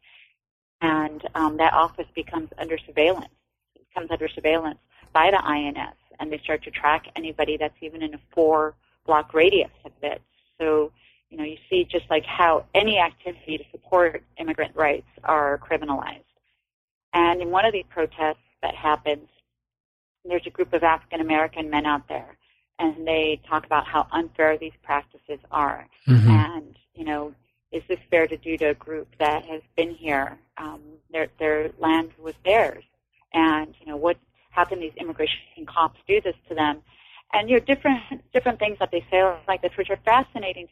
[0.79, 3.33] and um, that office becomes under surveillance.
[3.75, 4.79] It becomes under surveillance
[5.11, 8.75] by the INS, and they start to track anybody that's even in a four
[9.05, 10.21] block radius of it.
[10.59, 10.91] So,
[11.29, 16.23] you know, you see just like how any activity to support immigrant rights are criminalized.
[17.13, 19.27] And in one of these protests that happens,
[20.23, 22.37] there's a group of African American men out there,
[22.79, 25.87] and they talk about how unfair these practices are.
[26.07, 26.29] Mm-hmm.
[26.29, 27.33] And, you know,
[27.71, 30.37] is this fair to do to a group that has been here?
[30.57, 30.81] Um,
[31.11, 32.83] their, their land was theirs.
[33.33, 34.17] And, you know, what
[34.49, 36.81] how can these immigration cops do this to them?
[37.33, 38.01] And you know, different
[38.33, 40.67] different things that they say like this, which are fascinating.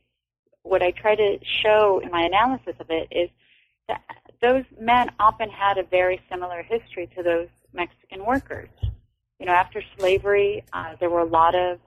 [0.64, 3.30] What I try to show in my analysis of it is
[3.88, 4.02] that
[4.42, 8.70] those men often had a very similar history to those Mexican workers.
[9.40, 11.80] You know, after slavery, uh, there were a lot of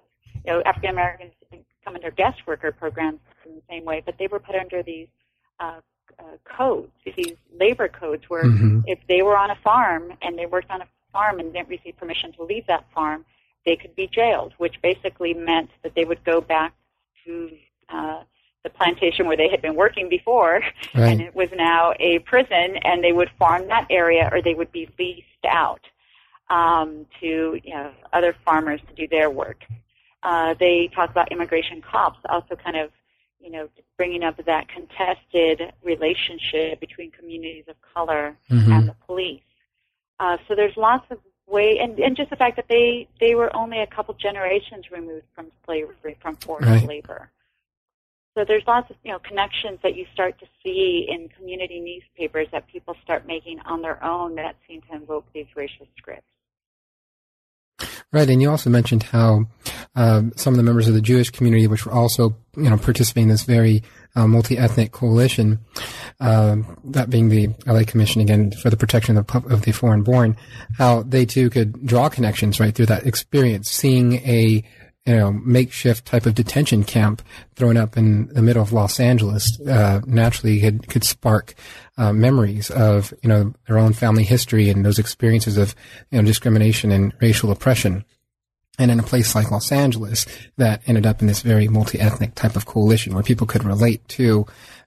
[0.45, 1.33] you know African Americans
[1.85, 5.09] come under guest worker programs in the same way, but they were put under these
[5.61, 5.81] uh,
[6.19, 8.81] uh, codes, these labor codes, where mm-hmm.
[8.87, 11.97] if they were on a farm and they worked on a farm and didn't receive
[11.97, 13.25] permission to leave that farm,
[13.67, 16.73] they could be jailed, which basically meant that they would go back
[17.25, 17.51] to
[17.91, 18.23] uh,
[18.63, 20.63] the plantation where they had been working before,
[20.95, 21.13] right.
[21.13, 24.73] and it was now a prison, and they would farm that area or they would
[24.73, 25.81] be leased out
[26.49, 29.65] um, to you know, other farmers to do their work.
[30.23, 32.91] Uh, they talk about immigration cops, also kind of
[33.41, 38.73] you know bringing up that contested relationship between communities of color mm-hmm.
[38.73, 39.43] and the police.
[40.19, 43.55] Uh, so there's lots of way, and, and just the fact that they they were
[43.55, 46.87] only a couple generations removed from slavery, from forced right.
[46.87, 47.31] labor.
[48.37, 52.49] So there's lots of you know connections that you start to see in community newspapers
[52.53, 56.27] that people start making on their own that seem to invoke these racial scripts.
[58.13, 59.47] Right, and you also mentioned how
[59.97, 63.25] um, some of the members of the Jewish community, which were also you know participating
[63.25, 63.83] in this very
[64.15, 65.59] uh, multi-ethnic coalition,
[66.21, 70.37] uh, that being the LA Commission again for the protection of of the foreign-born,
[70.79, 74.63] how they too could draw connections right through that experience, seeing a
[75.07, 77.23] you know makeshift type of detention camp
[77.55, 81.55] thrown up in the middle of Los Angeles uh, naturally could could spark
[81.97, 85.75] uh, memories of you know their own family history and those experiences of
[86.11, 88.05] you know discrimination and racial oppression.
[88.79, 90.27] And in a place like Los Angeles,
[90.59, 94.47] that ended up in this very multi-ethnic type of coalition where people could relate to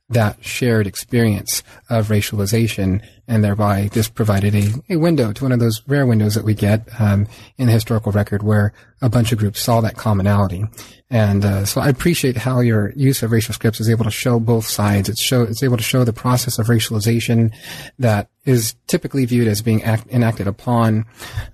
[0.10, 5.60] that shared experience of racialization, and thereby this provided a, a window to one of
[5.60, 9.38] those rare windows that we get um, in the historical record where a bunch of
[9.38, 10.66] groups saw that commonality.
[11.12, 14.40] And uh, so I appreciate how your use of racial scripts is able to show
[14.40, 15.10] both sides.
[15.10, 17.52] It's show it's able to show the process of racialization
[17.98, 21.06] that is typically viewed as being act, enacted upon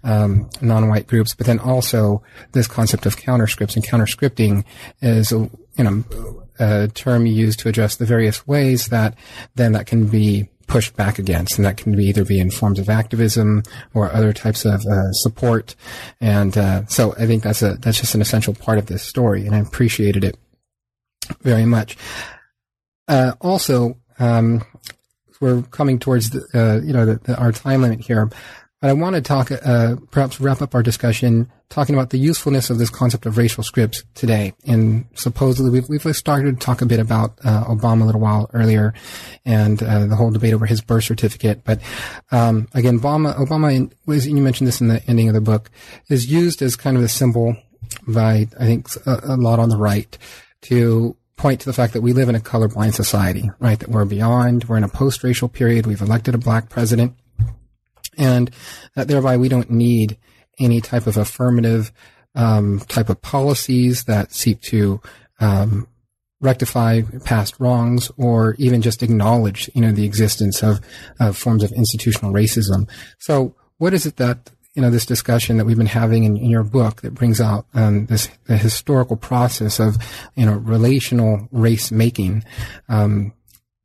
[0.03, 4.64] um, non-white groups, but then also this concept of counter scripts and counterscripting
[5.01, 9.16] is you know a term used to address the various ways that
[9.56, 12.80] then that can be pushed back against, and that can be either be in forms
[12.80, 15.76] of activism or other types of uh, support.
[16.20, 19.45] And uh, so I think that's a that's just an essential part of this story,
[19.45, 20.38] and I appreciated it
[21.41, 21.97] very much.
[23.08, 24.64] Uh, also, um,
[25.39, 28.30] we're coming towards the, uh, you know the, the, our time limit here.
[28.82, 32.70] But I want to talk, uh, perhaps wrap up our discussion talking about the usefulness
[32.70, 34.54] of this concept of racial scripts today.
[34.68, 38.50] And supposedly we've, we've started to talk a bit about uh, Obama a little while
[38.54, 38.94] earlier
[39.46, 41.64] and uh, the whole debate over his birth certificate.
[41.64, 41.82] But
[42.32, 45.72] um, again, Obama, Obama, was, you mentioned this in the ending of the book,
[46.10, 47.56] is used as kind of a symbol
[48.08, 50.18] by, I think, a, a lot on the right
[50.64, 53.80] to point to the fact that we live in a colorblind society, right?
[53.80, 55.88] That we're beyond, we're in a post-racial period.
[55.88, 57.16] We've elected a black president
[58.18, 58.51] and
[58.95, 60.18] that thereby we don't need
[60.59, 61.91] any type of affirmative
[62.36, 65.01] um, type of policies that seek to
[65.39, 65.88] um,
[66.41, 70.80] rectify past wrongs or even just acknowledge, you know, the existence of,
[71.20, 72.89] of forms of institutional racism.
[73.20, 76.49] So, what is it that you know this discussion that we've been having in, in
[76.49, 79.97] your book that brings out um, this the historical process of
[80.36, 82.43] you know relational race making?
[82.89, 83.34] Um,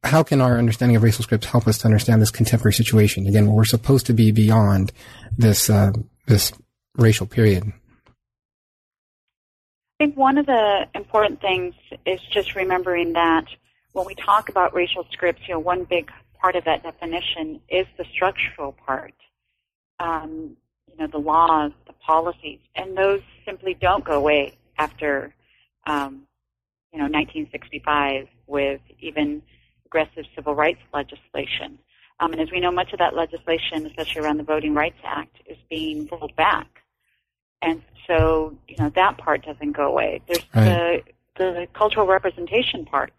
[0.02, 3.26] how can our understanding of racial scripts help us to understand this contemporary situation?
[3.26, 4.92] Again, where we're supposed to be beyond
[5.36, 5.92] this uh,
[6.26, 6.52] this
[6.96, 7.72] racial period.
[10.00, 11.74] I think one of the important things
[12.06, 13.44] is just remembering that
[13.92, 17.86] when we talk about racial scripts, you know, one big part of that definition is
[17.98, 19.12] the structural part.
[19.98, 20.56] Um,
[20.88, 25.34] you know, the laws, the policies, and those simply don't go away after,
[25.86, 26.22] um,
[26.92, 29.42] you know, 1965 with even
[29.90, 31.78] aggressive civil rights legislation.
[32.20, 35.36] Um, and as we know, much of that legislation, especially around the Voting Rights Act,
[35.46, 36.68] is being rolled back.
[37.62, 40.20] And so, you know, that part doesn't go away.
[40.26, 41.02] There's right.
[41.36, 43.12] the, the cultural representation parts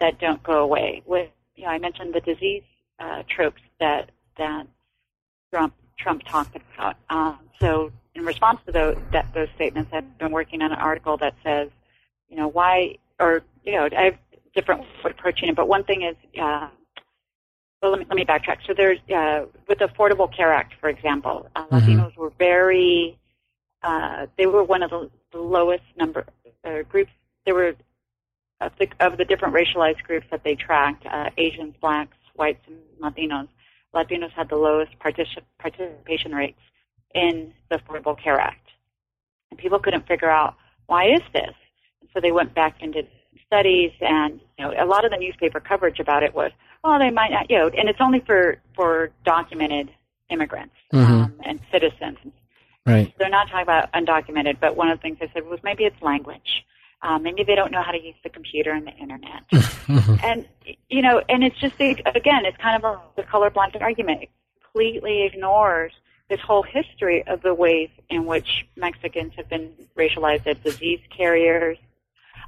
[0.00, 1.02] that don't go away.
[1.06, 2.62] With, you know, I mentioned the disease
[2.98, 4.66] uh, tropes that, that
[5.52, 6.96] Trump, Trump talked about.
[7.08, 11.16] Um, so in response to those, that, those statements, I've been working on an article
[11.18, 11.68] that says,
[12.28, 14.18] you know, why, or, you know, I have
[14.54, 16.68] different approaching it, but one thing is, uh,
[17.82, 18.58] well, let me, let me backtrack.
[18.66, 21.74] So there's, uh, with the Affordable Care Act, for example, uh, mm-hmm.
[21.76, 23.18] Latinos were very,
[23.82, 26.26] uh, they were one of the, the lowest number
[26.64, 27.10] uh, groups.
[27.46, 27.74] There were
[28.60, 32.76] of the, of the different racialized groups that they tracked, uh, Asians, blacks, whites, and
[33.00, 33.48] Latinos.
[33.94, 36.60] Latinos had the lowest particip- participation rates
[37.14, 38.68] in the Affordable Care Act.
[39.50, 40.54] And people couldn't figure out
[40.86, 41.54] why is this?
[42.00, 43.06] And so they went back into
[43.50, 46.52] studies, and you know, a lot of the newspaper coverage about it was,
[46.84, 49.90] well, they might not, you know, and it's only for for documented
[50.30, 51.12] immigrants mm-hmm.
[51.12, 52.18] um, and citizens.
[52.86, 53.12] Right.
[53.18, 56.00] They're not talking about undocumented, but one of the things they said was maybe it's
[56.00, 56.64] language.
[57.02, 59.42] Um, maybe they don't know how to use the computer and the internet.
[60.22, 60.46] and
[60.88, 64.22] you know, and it's just again, it's kind of a the colorblind argument.
[64.22, 64.30] It
[64.62, 65.92] completely ignores
[66.28, 71.76] this whole history of the ways in which Mexicans have been racialized as disease carriers,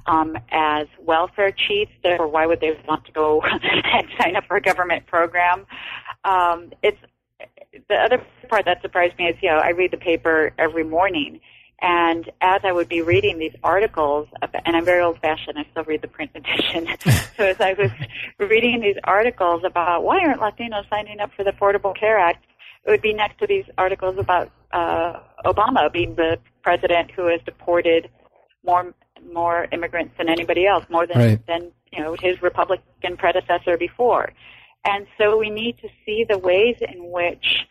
[0.05, 1.91] um, as welfare chiefs.
[2.03, 5.65] Therefore, why would they want to go and sign up for a government program?
[6.23, 6.99] Um, it's
[7.89, 11.39] the other part that surprised me is, you know, I read the paper every morning,
[11.81, 14.27] and as I would be reading these articles,
[14.65, 16.87] and I'm very old-fashioned, I still read the print edition.
[17.37, 17.91] so as I was
[18.37, 22.45] reading these articles about why aren't Latinos signing up for the Affordable Care Act,
[22.85, 27.41] it would be next to these articles about uh, Obama being the president who has
[27.45, 28.09] deported
[28.65, 28.93] more
[29.31, 31.47] more immigrants than anybody else, more than right.
[31.47, 34.33] than you know his Republican predecessor before.
[34.85, 37.65] And so we need to see the ways in which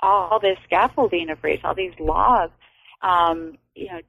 [0.00, 2.50] all this scaffolding of race, all these laws,
[3.02, 4.00] um, you know,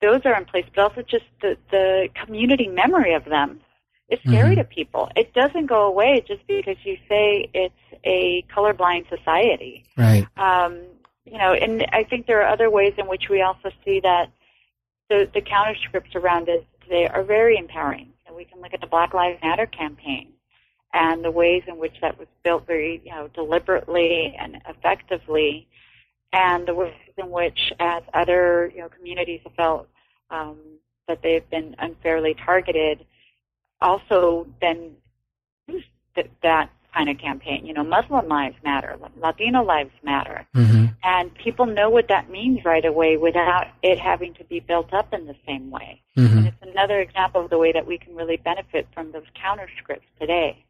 [0.00, 3.60] those are in place, but also just the, the community memory of them
[4.08, 4.62] is scary mm-hmm.
[4.62, 5.08] to people.
[5.16, 7.74] It doesn't go away just because you say it's
[8.04, 9.84] a colorblind society.
[9.96, 10.26] Right.
[10.36, 10.80] Um,
[11.24, 14.30] you know, and I think there are other ways in which we also see that
[15.34, 18.12] the, counter scripts around it today are very empowering.
[18.26, 20.32] And we can look at the Black Lives Matter campaign
[20.94, 25.66] and the ways in which that was built very, you know, deliberately and effectively,
[26.32, 29.88] and the ways in which, as other, you know, communities have felt
[30.30, 30.58] um,
[31.08, 33.04] that they've been unfairly targeted,
[33.80, 34.92] also then
[36.42, 37.66] that kind of campaign.
[37.66, 40.86] You know, Muslim lives matter, Latino lives matter, mm-hmm.
[41.02, 45.12] and people know what that means right away without it having to be built up
[45.12, 46.02] in the same way.
[46.16, 46.38] Mm-hmm.
[46.38, 49.68] And it's another example of the way that we can really benefit from those counter
[49.78, 50.64] scripts today.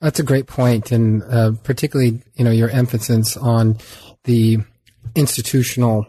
[0.00, 3.76] That's a great point, and uh, particularly, you know, your emphasis on
[4.24, 4.58] the
[5.14, 6.06] institutional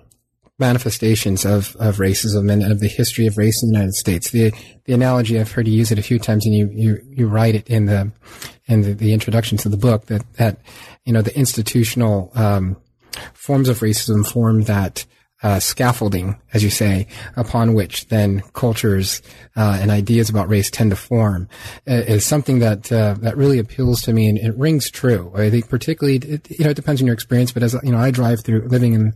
[0.61, 4.31] manifestations of, of racism and of the history of race in the United States.
[4.31, 4.53] The
[4.85, 7.55] the analogy I've heard you use it a few times, and you you, you write
[7.55, 8.11] it in the
[8.67, 10.61] in the, the introduction to the book that that
[11.03, 12.77] you know the institutional um,
[13.33, 15.05] forms of racism form that
[15.43, 19.21] uh, scaffolding, as you say, upon which then cultures
[19.55, 21.49] uh, and ideas about race tend to form,
[21.89, 25.31] uh, is something that uh, that really appeals to me, and it rings true.
[25.35, 27.97] I think particularly, it, you know, it depends on your experience, but as you know,
[27.97, 29.13] I drive through living in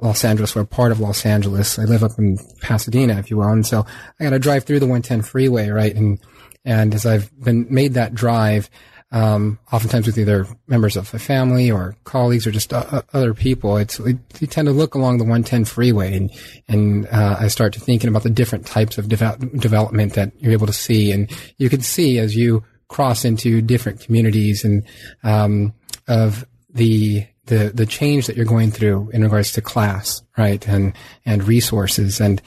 [0.00, 1.78] Los Angeles, or part of Los Angeles.
[1.78, 3.86] I live up in Pasadena, if you will, and so
[4.18, 5.94] I got to drive through the 110 freeway, right?
[5.94, 6.20] And
[6.64, 8.70] and as I've been made that drive,
[9.14, 13.32] um, oftentimes with either members of a family or colleagues or just uh, uh other
[13.32, 13.76] people.
[13.76, 16.30] It's it, you tend to look along the 110 freeway, and
[16.66, 20.66] and uh, I start to thinking about the different types of development that you're able
[20.66, 24.84] to see, and you can see as you cross into different communities and
[25.22, 25.72] um,
[26.08, 30.94] of the the the change that you're going through in regards to class, right, and
[31.24, 32.40] and resources, and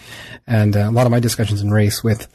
[0.45, 2.27] and uh, a lot of my discussions in race with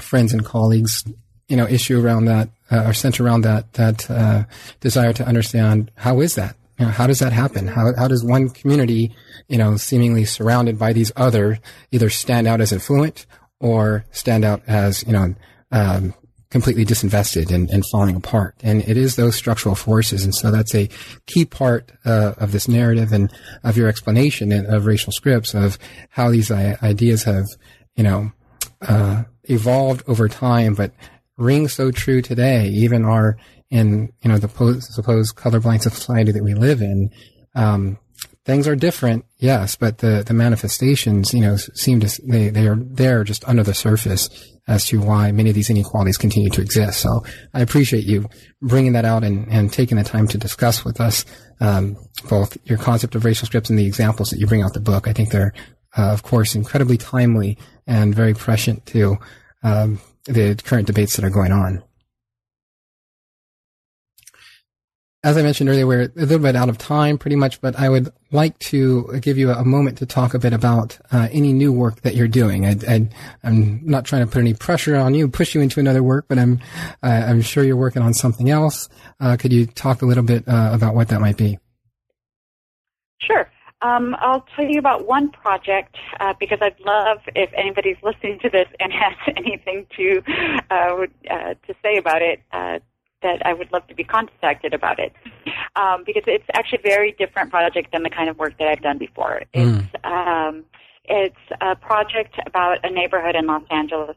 [0.00, 1.04] friends and colleagues
[1.50, 4.44] you know, issue around that, uh, or center around that, that, uh,
[4.78, 6.56] desire to understand how is that?
[6.78, 7.66] You know, how does that happen?
[7.66, 9.14] How, how does one community,
[9.48, 11.58] you know, seemingly surrounded by these other
[11.90, 13.26] either stand out as affluent
[13.58, 15.34] or stand out as, you know,
[15.72, 16.14] um,
[16.50, 18.56] completely disinvested and, and falling apart.
[18.62, 20.24] And it is those structural forces.
[20.24, 20.88] And so that's a
[21.26, 23.32] key part uh, of this narrative and
[23.62, 25.78] of your explanation of racial scripts of
[26.10, 27.46] how these ideas have,
[27.94, 28.32] you know,
[28.82, 30.92] uh, evolved over time, but
[31.36, 33.36] ring so true today, even our,
[33.70, 37.10] in, you know, the po- supposed colorblind society that we live in.
[37.54, 37.98] Um,
[38.44, 42.76] things are different, yes, but the, the manifestations, you know, seem to, they, they are
[42.76, 44.28] there just under the surface
[44.70, 47.00] as to why many of these inequalities continue to exist.
[47.00, 48.28] So I appreciate you
[48.62, 51.24] bringing that out and, and taking the time to discuss with us,
[51.60, 51.96] um,
[52.28, 55.08] both your concept of racial scripts and the examples that you bring out the book.
[55.08, 55.52] I think they're,
[55.98, 57.58] uh, of course, incredibly timely
[57.88, 59.18] and very prescient to,
[59.64, 61.82] um, the current debates that are going on.
[65.22, 67.90] As I mentioned earlier, we're a little bit out of time pretty much, but I
[67.90, 71.72] would like to give you a moment to talk a bit about uh, any new
[71.72, 72.64] work that you're doing.
[72.64, 73.08] I,
[73.44, 76.38] am not trying to put any pressure on you, push you into another work, but
[76.38, 76.60] I'm,
[77.02, 78.88] uh, I'm sure you're working on something else.
[79.20, 81.58] Uh, could you talk a little bit uh, about what that might be?
[83.20, 83.50] Sure.
[83.82, 88.50] Um, I'll tell you about one project uh, because I'd love if anybody's listening to
[88.50, 90.22] this and has anything to
[90.70, 92.78] uh, uh, to say about it uh,
[93.22, 95.12] that I would love to be contacted about it
[95.76, 98.82] um, because it's actually a very different project than the kind of work that I've
[98.82, 99.42] done before.
[99.54, 99.82] Mm.
[99.82, 100.64] It's um,
[101.04, 104.16] it's a project about a neighborhood in Los Angeles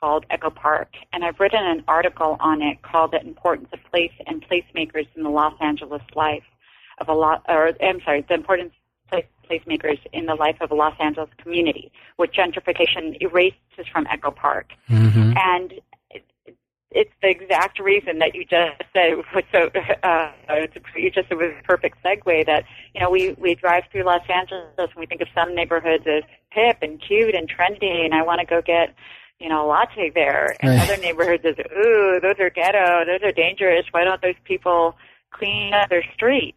[0.00, 4.12] called Echo Park, and I've written an article on it called "The Importance of Place
[4.26, 6.44] and Placemakers in the Los Angeles Life
[6.98, 10.70] of a lot." Or I'm sorry, the importance of place placemakers in the life of
[10.70, 14.72] a Los Angeles community, which gentrification erases from Echo Park.
[14.88, 15.32] Mm-hmm.
[15.36, 15.74] And
[16.94, 19.68] it's the exact reason that you just said was so
[20.02, 20.30] uh,
[20.96, 22.64] you just it was a perfect segue that
[22.94, 26.22] you know we we drive through Los Angeles and we think of some neighborhoods as
[26.50, 28.94] hip and cute and trendy and I want to go get
[29.40, 30.56] you know a latte there.
[30.60, 30.88] And right.
[30.88, 33.84] other neighborhoods as ooh those are ghetto those are dangerous.
[33.90, 34.96] Why don't those people
[35.32, 36.56] clean up their street?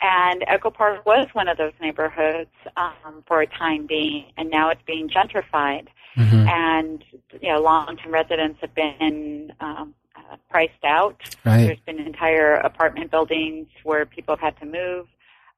[0.00, 4.70] And Echo Park was one of those neighborhoods um, for a time being and now
[4.70, 6.48] it's being gentrified mm-hmm.
[6.48, 7.04] and
[7.40, 11.20] you know long-term residents have been um, uh, priced out.
[11.44, 11.66] Right.
[11.66, 15.06] There's been entire apartment buildings where people have had to move.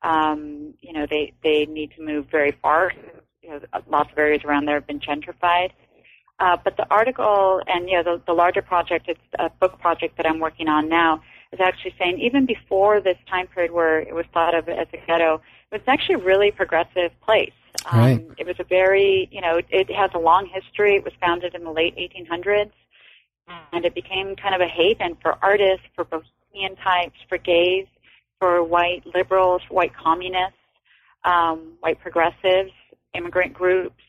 [0.03, 2.92] Um, you know, they they need to move very far.
[3.42, 5.70] You know, lots of areas around there have been gentrified.
[6.38, 10.16] Uh, but the article and you know the, the larger project, it's a book project
[10.16, 11.22] that I'm working on now,
[11.53, 14.96] is actually saying even before this time period where it was thought of as a
[15.07, 17.53] ghetto, it was actually a really progressive place.
[17.91, 18.35] Um.
[18.39, 20.97] It was a very, you know, it has a long history.
[20.97, 22.71] It was founded in the late 1800s,
[23.73, 27.87] and it became kind of a haven for artists, for bohemian types, for gays,
[28.39, 30.57] for white liberals, white communists,
[31.25, 32.73] um, white progressives,
[33.14, 34.03] immigrant groups,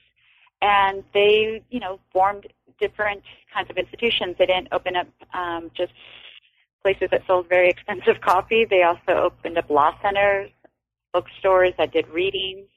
[0.62, 2.48] and they, you know, formed
[2.80, 4.36] different kinds of institutions.
[4.38, 5.92] They didn't open up um, just
[6.84, 8.66] places that sold very expensive coffee.
[8.66, 10.50] They also opened up law centers,
[11.14, 12.68] bookstores that did readings,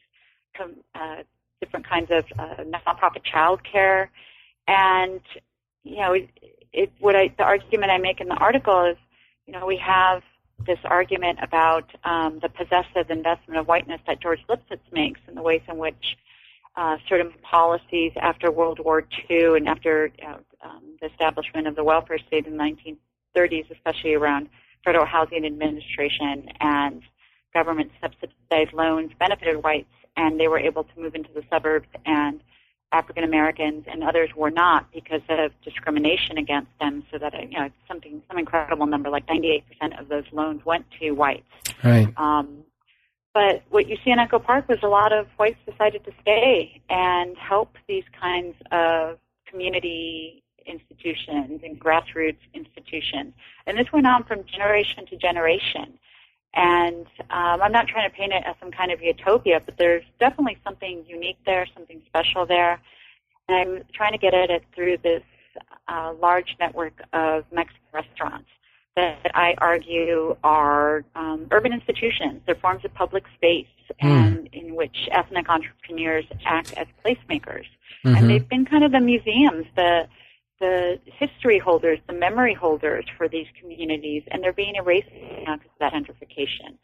[0.60, 1.22] uh,
[1.60, 4.08] different kinds of uh, nonprofit childcare,
[4.66, 5.20] and
[5.82, 6.28] you know, it,
[6.72, 8.96] it, what I the argument I make in the article is,
[9.46, 10.22] you know, we have
[10.66, 15.42] this argument about um, the possessive investment of whiteness that George Lipsitz makes and the
[15.42, 16.16] ways in which
[16.76, 21.84] uh, certain policies after World War II and after uh, um, the establishment of the
[21.84, 22.96] welfare state in the
[23.36, 24.48] 1930s, especially around
[24.84, 27.02] federal housing administration and
[27.52, 29.86] government subsidized loans, benefited whites
[30.16, 32.40] and they were able to move into the suburbs and
[32.92, 37.04] African Americans and others were not because of discrimination against them.
[37.10, 39.62] So that you know something some incredible number like 98%
[39.98, 41.42] of those loans went to whites.
[41.82, 42.08] Right.
[42.16, 42.64] Um,
[43.32, 46.80] but what you see in Echo Park was a lot of whites decided to stay
[46.88, 53.34] and help these kinds of community institutions and grassroots institutions.
[53.66, 55.98] And this went on from generation to generation.
[56.54, 60.04] And um, I'm not trying to paint it as some kind of utopia, but there's
[60.20, 62.80] definitely something unique there, something special there.
[63.48, 65.22] And I'm trying to get at it through this
[65.88, 68.48] uh, large network of Mexican restaurants
[68.96, 72.40] that I argue are um, urban institutions.
[72.46, 73.66] They're forms of public space
[74.00, 74.08] mm.
[74.08, 77.66] and in which ethnic entrepreneurs act as placemakers.
[78.04, 78.16] Mm-hmm.
[78.16, 80.06] And they've been kind of the museums, the
[80.60, 85.08] the history holders, the memory holders for these communities, and they're being erased
[85.46, 86.78] now because of that gentrification.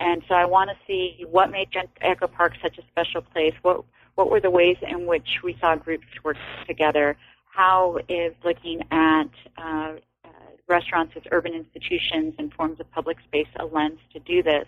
[0.00, 1.68] And so I want to see what made
[2.00, 3.54] Echo Park such a special place.
[3.62, 7.16] What what were the ways in which we saw groups work together?
[7.44, 9.94] How is looking at uh,
[10.24, 10.28] uh,
[10.68, 14.66] restaurants as urban institutions and forms of public space a lens to do this?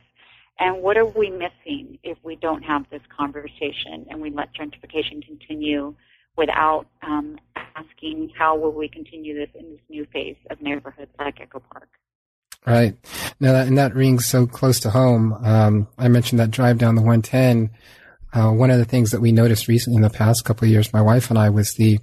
[0.58, 5.26] And what are we missing if we don't have this conversation and we let gentrification
[5.26, 5.94] continue
[6.36, 7.38] without um,
[7.76, 11.88] asking how will we continue this in this new phase of neighborhoods like Echo Park.
[12.66, 12.96] Right.
[13.40, 15.32] Now that, and that rings so close to home.
[15.32, 17.70] Um, I mentioned that drive down the 110.
[18.32, 20.92] Uh, one of the things that we noticed recently in the past couple of years,
[20.92, 21.98] my wife and I, was the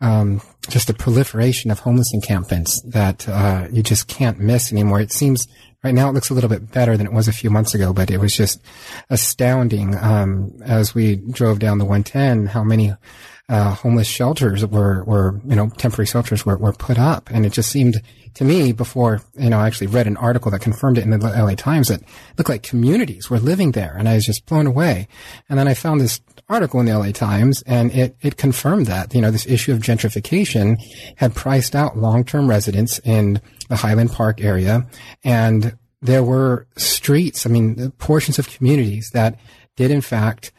[0.00, 5.00] um, just the proliferation of homeless encampments that uh, you just can't miss anymore.
[5.00, 5.46] It seems
[5.82, 7.92] right now it looks a little bit better than it was a few months ago,
[7.92, 8.60] but it was just
[9.10, 12.94] astounding um, as we drove down the 110 how many
[13.48, 17.30] uh, homeless shelters were, were, you know, temporary shelters were, were put up.
[17.30, 18.00] And it just seemed
[18.34, 21.18] to me before, you know, I actually read an article that confirmed it in the
[21.18, 22.02] LA Times that
[22.38, 23.94] looked like communities were living there.
[23.96, 25.08] And I was just blown away.
[25.48, 29.14] And then I found this article in the LA Times and it, it confirmed that,
[29.14, 30.78] you know, this issue of gentrification
[31.16, 34.86] had priced out long-term residents in the Highland Park area.
[35.22, 39.38] And there were streets, I mean, portions of communities that
[39.76, 40.52] did in fact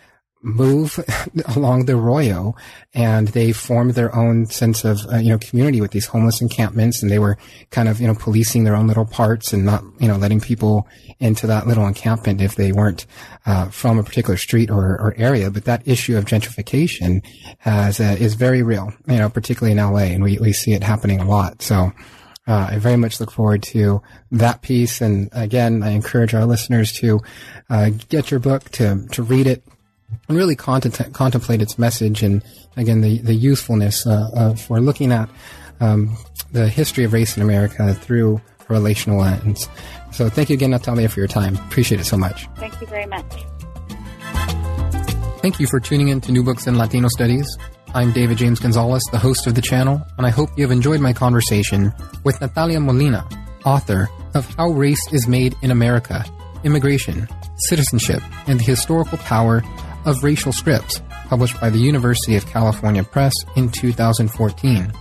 [0.45, 0.99] move
[1.55, 2.55] along the arroyo
[2.93, 7.01] and they formed their own sense of uh, you know community with these homeless encampments.
[7.01, 7.37] And they were
[7.71, 10.87] kind of you know policing their own little parts and not you know letting people
[11.19, 13.07] into that little encampment if they weren't
[13.45, 15.49] uh, from a particular street or, or, area.
[15.49, 17.25] But that issue of gentrification
[17.59, 20.83] has uh, is very real you know particularly in LA and we, we see it
[20.83, 21.63] happening a lot.
[21.63, 21.91] So
[22.47, 25.01] uh, I very much look forward to that piece.
[25.01, 27.21] And again, I encourage our listeners to
[27.71, 29.63] uh, get your book, to to read it,
[30.27, 32.43] and really content, contemplate its message and
[32.77, 35.29] again the the usefulness uh, for looking at
[35.79, 36.17] um,
[36.51, 39.67] the history of race in America through a relational lens.
[40.11, 41.55] So thank you again, Natalia, for your time.
[41.57, 42.47] Appreciate it so much.
[42.55, 43.25] Thank you very much.
[45.41, 47.45] Thank you for tuning in to New Books in Latino Studies.
[47.93, 51.01] I'm David James Gonzales, the host of the channel, and I hope you have enjoyed
[51.01, 51.93] my conversation
[52.23, 53.27] with Natalia Molina,
[53.63, 56.25] author of How Race is Made in America
[56.63, 57.27] Immigration,
[57.69, 59.61] Citizenship, and the Historical Power
[60.05, 64.91] of Racial Scripts, published by the University of California Press in 2014.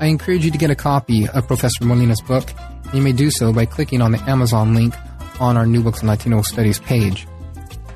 [0.00, 2.50] I encourage you to get a copy of Professor Molina's book.
[2.92, 4.94] You may do so by clicking on the Amazon link
[5.40, 7.26] on our New Books in Latino Studies page.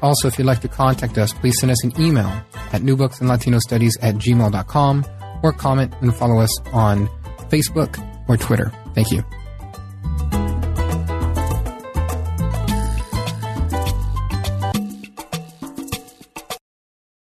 [0.03, 2.29] Also, if you'd like to contact us, please send us an email
[2.73, 5.05] at newbooksinlatinostudies at gmail.com
[5.43, 7.09] or comment and follow us on
[7.49, 8.73] Facebook or Twitter.
[8.95, 9.25] Thank you.